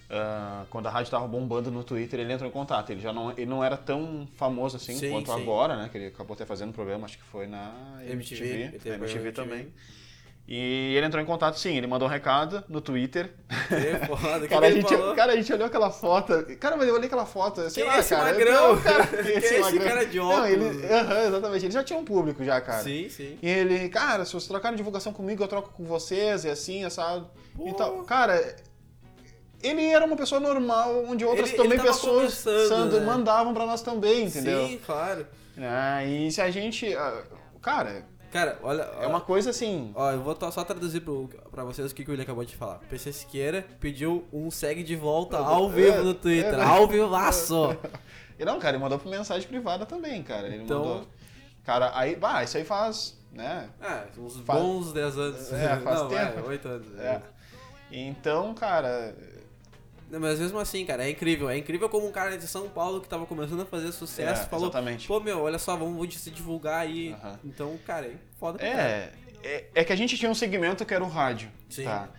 [0.10, 2.92] ah, quando a rádio tava bombando no Twitter, ele entrou em contato.
[2.92, 5.42] Ele já não, ele não era tão famoso assim Sim, quanto sim.
[5.42, 5.90] agora, né?
[5.90, 9.32] Que ele acabou até fazendo um programa, acho que foi na MTV, MTV, MTV programa
[9.32, 9.74] também.
[10.46, 13.34] E ele entrou em contato, sim, ele mandou um recado no Twitter.
[13.70, 16.46] Que foda, que Cara, a que ele gente, cara, a gente olhou aquela foto.
[16.60, 17.70] Cara, mas eu olhei aquela foto.
[17.70, 18.24] Sei Quem lá, é esse cara.
[18.34, 18.76] magrão?
[18.76, 20.52] Não, cara, Quem é esse cara de Não, óculos?
[20.52, 21.66] ele, aham, exatamente.
[21.66, 22.84] Ele já tinha um público já, cara.
[22.84, 23.40] Sim, sim.
[23.42, 27.26] E ele, cara, se vocês trocarem divulgação comigo, eu troco com vocês, e assim, sabe?
[27.56, 27.66] Pô.
[27.70, 28.04] E tal.
[28.04, 28.56] Cara,
[29.62, 33.06] ele era uma pessoa normal, onde outras Ele- também ele pessoas sando- né?
[33.06, 34.68] mandavam pra nós também, entendeu?
[34.68, 35.26] Sim, claro.
[35.58, 36.94] Ah, e se a gente.
[36.96, 37.24] ah,
[37.62, 38.04] Cara,
[38.34, 38.82] Cara, olha.
[39.00, 39.92] é uma coisa assim.
[39.96, 42.56] Ó, eu vou só traduzir pro, pra vocês o que, que o William acabou de
[42.56, 42.80] falar.
[42.90, 46.56] PC Siqueira pediu um segue de volta ao vivo no Twitter.
[46.56, 47.78] é, ao vivaço.
[48.40, 50.48] E não, cara, ele mandou por mensagem privada também, cara.
[50.48, 51.08] Ele Então- mandou.
[51.64, 53.70] Cara, aí, bah, isso aí faz, né?
[53.80, 55.54] Ah, uns Faz- bons 10 anos.
[55.54, 56.40] É, faz Não, tempo.
[56.40, 57.00] É, 8 anos.
[57.00, 57.22] É.
[57.92, 59.16] Então, cara,
[60.20, 61.50] mas mesmo assim, cara, é incrível.
[61.50, 64.46] É incrível como um cara de São Paulo que tava começando a fazer sucesso É,
[64.46, 65.08] falou: exatamente.
[65.08, 67.14] pô, meu, olha só, vamos se divulgar aí.
[67.14, 67.40] Aham.
[67.44, 69.12] Então, cara, é foda pra é,
[69.44, 69.66] é.
[69.76, 71.50] É que a gente tinha um segmento que era o rádio.
[71.70, 71.84] Sim.
[71.86, 72.10] Tá?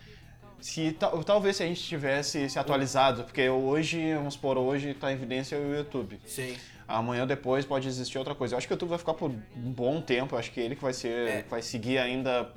[0.60, 5.10] Se, tal- talvez se a gente tivesse se atualizado, porque hoje, vamos por hoje, tá
[5.10, 6.18] em evidência o YouTube.
[6.26, 6.56] Sim.
[6.88, 8.54] Amanhã ou depois pode existir outra coisa.
[8.54, 10.34] Eu acho que o YouTube vai ficar por um bom tempo.
[10.34, 11.28] Eu acho que ele que vai ser.
[11.28, 11.42] É.
[11.48, 12.50] vai seguir ainda.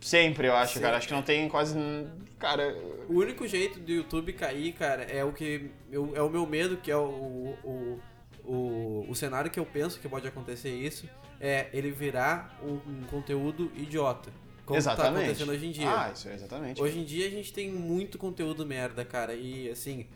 [0.00, 0.80] Sempre, eu acho, Sim.
[0.80, 0.96] cara.
[0.96, 1.74] Acho que não tem quase.
[2.38, 2.76] Cara.
[3.08, 5.70] O único jeito do YouTube cair, cara, é o que.
[5.90, 8.00] eu- é o meu medo, que é o, o,
[8.44, 11.08] o, o cenário que eu penso que pode acontecer isso.
[11.40, 14.30] É ele virar um, um conteúdo idiota.
[14.66, 15.24] Como tá exatamente.
[15.24, 15.88] acontecendo hoje em dia.
[15.90, 16.82] Ah, isso é exatamente.
[16.82, 19.34] Hoje em dia a gente tem muito conteúdo merda, cara.
[19.34, 20.06] E assim,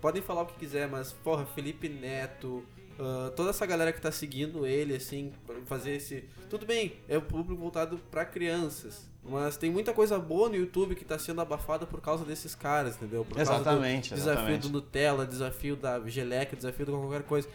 [0.00, 2.64] podem falar o que quiser, mas, porra, Felipe Neto,
[2.98, 6.24] ah, toda essa galera que tá seguindo ele, assim, pra fazer esse.
[6.50, 9.08] Tudo bem, é o público voltado pra crianças.
[9.26, 12.96] Mas tem muita coisa boa no YouTube que tá sendo abafada por causa desses caras,
[12.96, 13.24] entendeu?
[13.24, 14.62] Por causa do Exatamente, desafio exatamente.
[14.62, 17.48] do Nutella, desafio da geleca, desafio de qualquer coisa.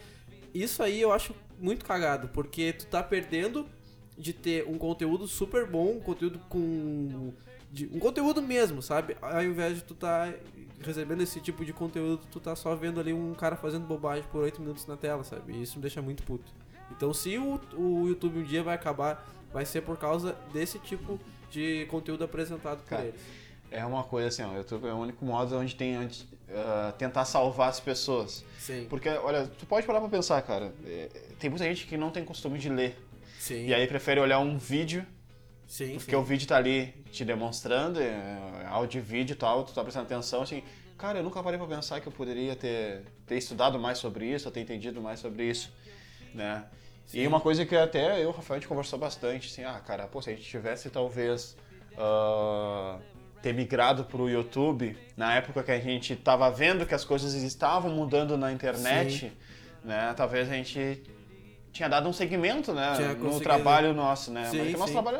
[0.52, 3.66] Isso aí eu acho muito cagado, porque tu tá perdendo
[4.18, 7.32] de ter um conteúdo super bom, um conteúdo com.
[7.70, 9.16] de- um conteúdo mesmo, sabe?
[9.22, 10.32] Ao invés de tu tá
[10.80, 14.42] recebendo esse tipo de conteúdo, tu tá só vendo ali um cara fazendo bobagem por
[14.42, 15.52] 8 minutos na tela, sabe?
[15.52, 16.52] E isso me deixa muito puto.
[16.90, 21.14] Então se o, o YouTube um dia vai acabar, vai ser por causa desse tipo
[21.14, 21.39] de
[21.88, 23.20] conteúdo apresentado por Cara, eles.
[23.70, 26.92] É uma coisa assim, ó, o YouTube é o único modo onde tem onde, ah,
[26.98, 28.44] tentar salvar as pessoas.
[28.58, 28.86] Sim.
[28.90, 30.72] Porque, olha, tu pode parar pra pensar, cara.
[30.84, 32.98] é, tem muita gente que não tem costume de ler.
[33.38, 33.66] Sim.
[33.66, 35.06] E aí prefere olhar um vídeo,
[35.66, 36.16] sim, porque sim.
[36.16, 40.06] o vídeo tá ali te demonstrando, é, áudio e vídeo e tal, tu tá prestando
[40.06, 40.62] atenção, assim.
[40.98, 44.50] Cara, eu nunca parei pra pensar que eu poderia ter, ter estudado mais sobre isso,
[44.50, 45.72] ter entendido mais sobre isso,
[46.34, 46.64] né?
[47.12, 49.80] E uma coisa que até eu e o Rafael a gente conversou bastante, assim, ah,
[49.84, 51.56] cara, pô, se a gente tivesse talvez
[51.98, 52.98] ah,
[53.42, 57.90] ter migrado pro YouTube na época que a gente tava vendo que as coisas estavam
[57.90, 59.32] mudando na internet,
[59.84, 60.12] né?
[60.16, 61.02] Talvez a gente
[61.72, 63.40] tinha dado um segmento, né, Tinha no conseguido.
[63.44, 64.44] trabalho nosso, né?
[64.50, 64.92] Sim, Mas o nosso sim.
[65.02, 65.18] trabalho,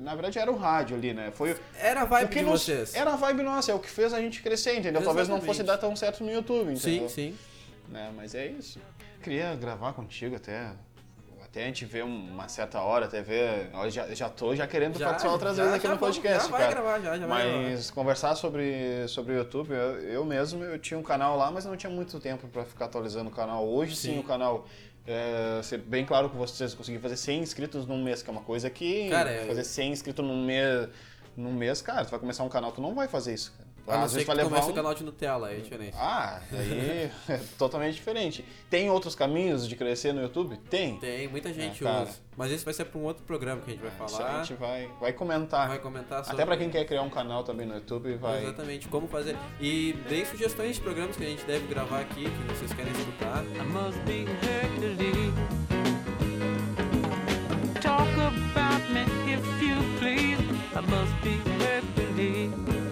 [0.00, 1.30] na verdade, era o rádio ali, né?
[1.32, 2.94] Foi Era a o vibe que de nos- vocês.
[2.94, 5.02] Era a vibe nossa, é o que fez a gente crescer, entendeu?
[5.02, 5.66] Talvez não fosse Exatamente.
[5.66, 7.08] dar tão certo no YouTube, Sim, entendeu?
[7.08, 7.36] sim.
[7.88, 8.12] Né?
[8.16, 8.80] Mas é isso.
[9.22, 10.72] Queria gravar contigo até.
[11.54, 13.70] Até a gente ver uma certa hora, até ver.
[13.72, 16.48] Eu já, já tô já querendo participar outras já- vezes aqui já no podcast, Já
[16.50, 16.72] vai cara.
[16.74, 17.62] gravar, já, já vai gravar.
[17.62, 21.64] Mas conversar sobre, sobre o YouTube, eu, eu mesmo, eu tinha um canal lá, mas
[21.64, 23.64] não tinha muito tempo pra ficar atualizando o canal.
[23.64, 24.18] Hoje sim, Sim.
[24.18, 24.66] o canal,
[25.06, 28.42] é, ser bem claro com vocês, conseguir fazer 100 inscritos num mês, que é uma
[28.42, 30.88] coisa que Cara, é- fazer 100 inscritos num mês,
[31.36, 33.96] num mês, cara, tu vai começar um canal, tu não vai fazer isso, cara.
[33.96, 34.72] A não Às ser vezes que vai tu levar comece um...
[34.72, 35.96] o canal de Nutella, aí é diferente.
[35.98, 38.44] Ah, aí é totalmente diferente.
[38.70, 40.56] Tem outros caminhos de crescer no YouTube?
[40.70, 40.96] Tem.
[40.98, 42.02] Tem, muita gente É, cara.
[42.04, 42.18] usa.
[42.36, 44.40] Mas esse vai ser pra um outro programa que a gente vai Isso falar.
[44.40, 45.68] a gente vai, vai comentar.
[45.68, 46.34] Vai comentar sobre...
[46.42, 48.42] Até pra quem quer criar um canal também no YouTube, vai.
[48.42, 49.36] Exatamente, como fazer.
[49.60, 53.44] E deem sugestões de programas que a gente deve gravar aqui, que vocês querem escutar.
[53.44, 54.24] I must be.
[57.80, 60.40] Talk about me if you please.
[60.74, 62.83] I must be Hercules.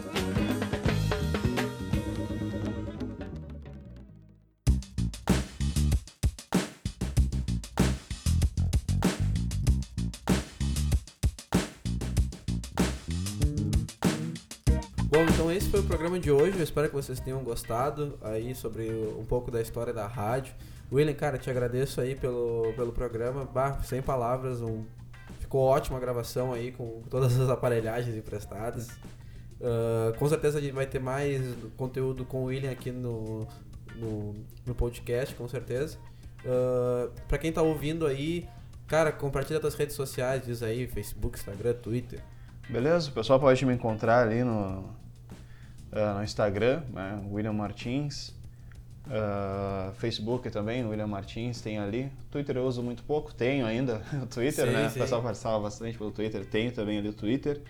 [15.12, 16.56] Bom, então esse foi o programa de hoje.
[16.56, 18.88] Eu espero que vocês tenham gostado aí sobre
[19.18, 20.54] um pouco da história da rádio.
[20.90, 23.44] William, cara, te agradeço aí pelo, pelo programa.
[23.44, 24.84] Bah, sem palavras, um-
[25.38, 28.88] ficou ótima a gravação aí com todas as aparelhagens emprestadas.
[29.62, 31.40] Ah, com certeza a gente vai ter mais
[31.76, 33.46] conteúdo com o William aqui no,
[33.96, 34.34] no,
[34.66, 35.98] no podcast, com certeza.
[36.44, 38.48] Uh, para quem tá ouvindo aí,
[38.88, 42.20] cara, compartilha tuas redes sociais, diz aí, Facebook, Instagram, Twitter.
[42.68, 43.10] Beleza?
[43.10, 44.84] O pessoal pode me encontrar ali no,
[45.92, 47.22] ah, no Instagram, né?
[47.30, 48.34] William Martins.
[49.10, 52.10] Ah, Facebook também, William Martins tem ali.
[52.30, 54.88] Twitter eu uso muito pouco, tenho ainda o Twitter, Sim, né?
[54.88, 54.98] sim.
[54.98, 57.60] O pessoal participava bastante pelo Twitter, tenho também ali o Twitter.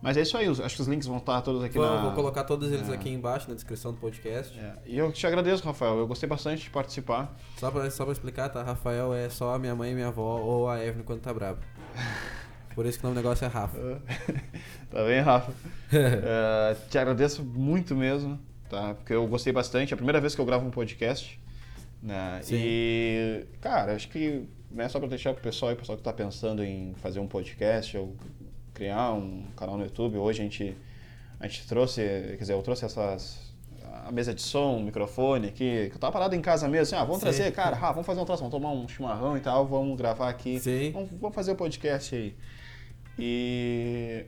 [0.00, 2.00] Mas é isso aí, acho que os links vão estar todos aqui Vou, na...
[2.00, 2.94] vou colocar todos eles é.
[2.94, 4.56] aqui embaixo na descrição do podcast.
[4.56, 7.36] É, E eu te agradeço, Rafael, eu gostei bastante de participar.
[7.56, 8.62] Só, pra, só pra explicar, tá?
[8.62, 11.58] Rafael é só a minha mãe e minha avó ou a Evelyn quando tá brava.
[12.78, 14.00] Por isso que o nome do negócio é Rafa.
[14.88, 15.52] tá bem, Rafa?
[15.92, 18.38] É, te agradeço muito mesmo,
[18.70, 18.94] tá?
[18.94, 19.92] Porque eu gostei bastante.
[19.92, 21.40] É a primeira vez que eu gravo um podcast,
[22.00, 22.38] né?
[22.40, 22.54] Sim.
[22.56, 26.12] E, cara, acho que né, só pra deixar pro pessoal, aí, o pessoal que tá
[26.12, 28.14] pensando em fazer um podcast ou
[28.72, 30.76] criar um canal no YouTube, hoje a gente,
[31.40, 33.48] a gente trouxe, quer dizer, eu trouxe essas
[34.06, 36.94] a mesa de som, o microfone aqui, que eu tava parado em casa mesmo, assim,
[36.94, 37.22] ah, vamos Sim.
[37.22, 40.28] trazer, cara, ah, vamos fazer um troço, vamos tomar um chimarrão e tal, vamos gravar
[40.28, 40.60] aqui.
[40.60, 40.92] Sim.
[40.92, 42.36] Vamos, vamos fazer o podcast aí.
[43.18, 44.24] E.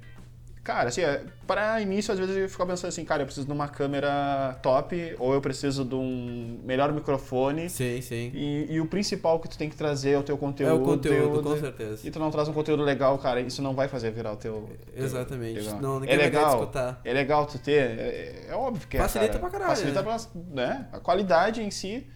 [0.62, 3.52] Cara, assim, é, para início, às vezes eu fico pensando assim, cara, eu preciso de
[3.52, 7.70] uma câmera top, ou eu preciso de um melhor microfone.
[7.70, 8.30] Sim, sim.
[8.34, 10.70] E, e o principal que tu tem que trazer é o teu conteúdo.
[10.70, 12.06] É o conteúdo, com certeza.
[12.06, 14.68] E tu não traz um conteúdo legal, cara, isso não vai fazer virar o teu.
[14.94, 15.66] teu- Exatamente.
[15.80, 17.00] Não, ninguém é vai legal, escutar.
[17.04, 19.00] É legal tu ter, é, é óbvio que é.
[19.00, 20.18] Facilita cara, pra caralho, Facilita né?
[20.18, 20.88] pra, né?
[20.92, 22.06] A qualidade em si,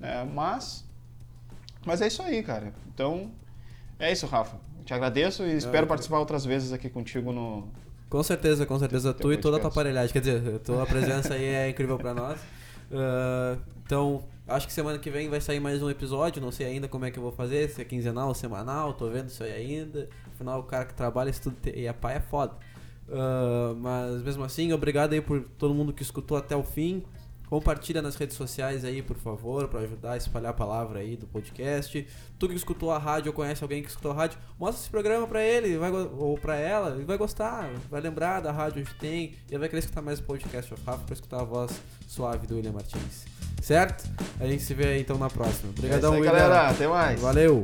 [0.00, 0.26] né?
[0.34, 0.88] Mas.
[1.84, 2.72] Mas é isso aí, cara.
[2.92, 3.30] Então,
[3.98, 4.56] é isso, Rafa.
[4.90, 7.68] Te agradeço e espero participar outras vezes aqui contigo no.
[8.08, 9.14] Com certeza, com certeza.
[9.14, 10.12] Tu e toda a tua aparelhagem.
[10.12, 12.40] Quer dizer, a tua presença aí é incrível pra nós.
[12.90, 16.42] Ah, então, acho que semana que vem vai sair mais um episódio.
[16.42, 18.92] Não sei ainda como é que eu vou fazer, se é quinzenal ou semanal.
[18.94, 20.08] Tô vendo isso aí ainda.
[20.34, 22.54] Afinal, o cara que trabalha, estuda e é pai é foda.
[23.08, 27.04] Ah, mas mesmo assim, obrigado aí por todo mundo que escutou até o fim.
[27.50, 31.26] Compartilha nas redes sociais aí, por favor, pra ajudar a espalhar a palavra aí do
[31.26, 32.06] podcast.
[32.38, 35.26] Tu que escutou a rádio ou conhece alguém que escutou a rádio, mostra esse programa
[35.26, 39.34] pra ele vai, ou pra ela, ele vai gostar, vai lembrar da rádio onde tem
[39.50, 41.72] e vai querer escutar mais o podcast of Rafa pra escutar a voz
[42.06, 43.24] suave do William Martins.
[43.60, 44.08] Certo?
[44.38, 45.70] A gente se vê aí então na próxima.
[45.70, 46.32] É Obrigadão, aí, William.
[46.32, 46.68] galera.
[46.70, 47.20] Até mais.
[47.20, 47.62] Valeu!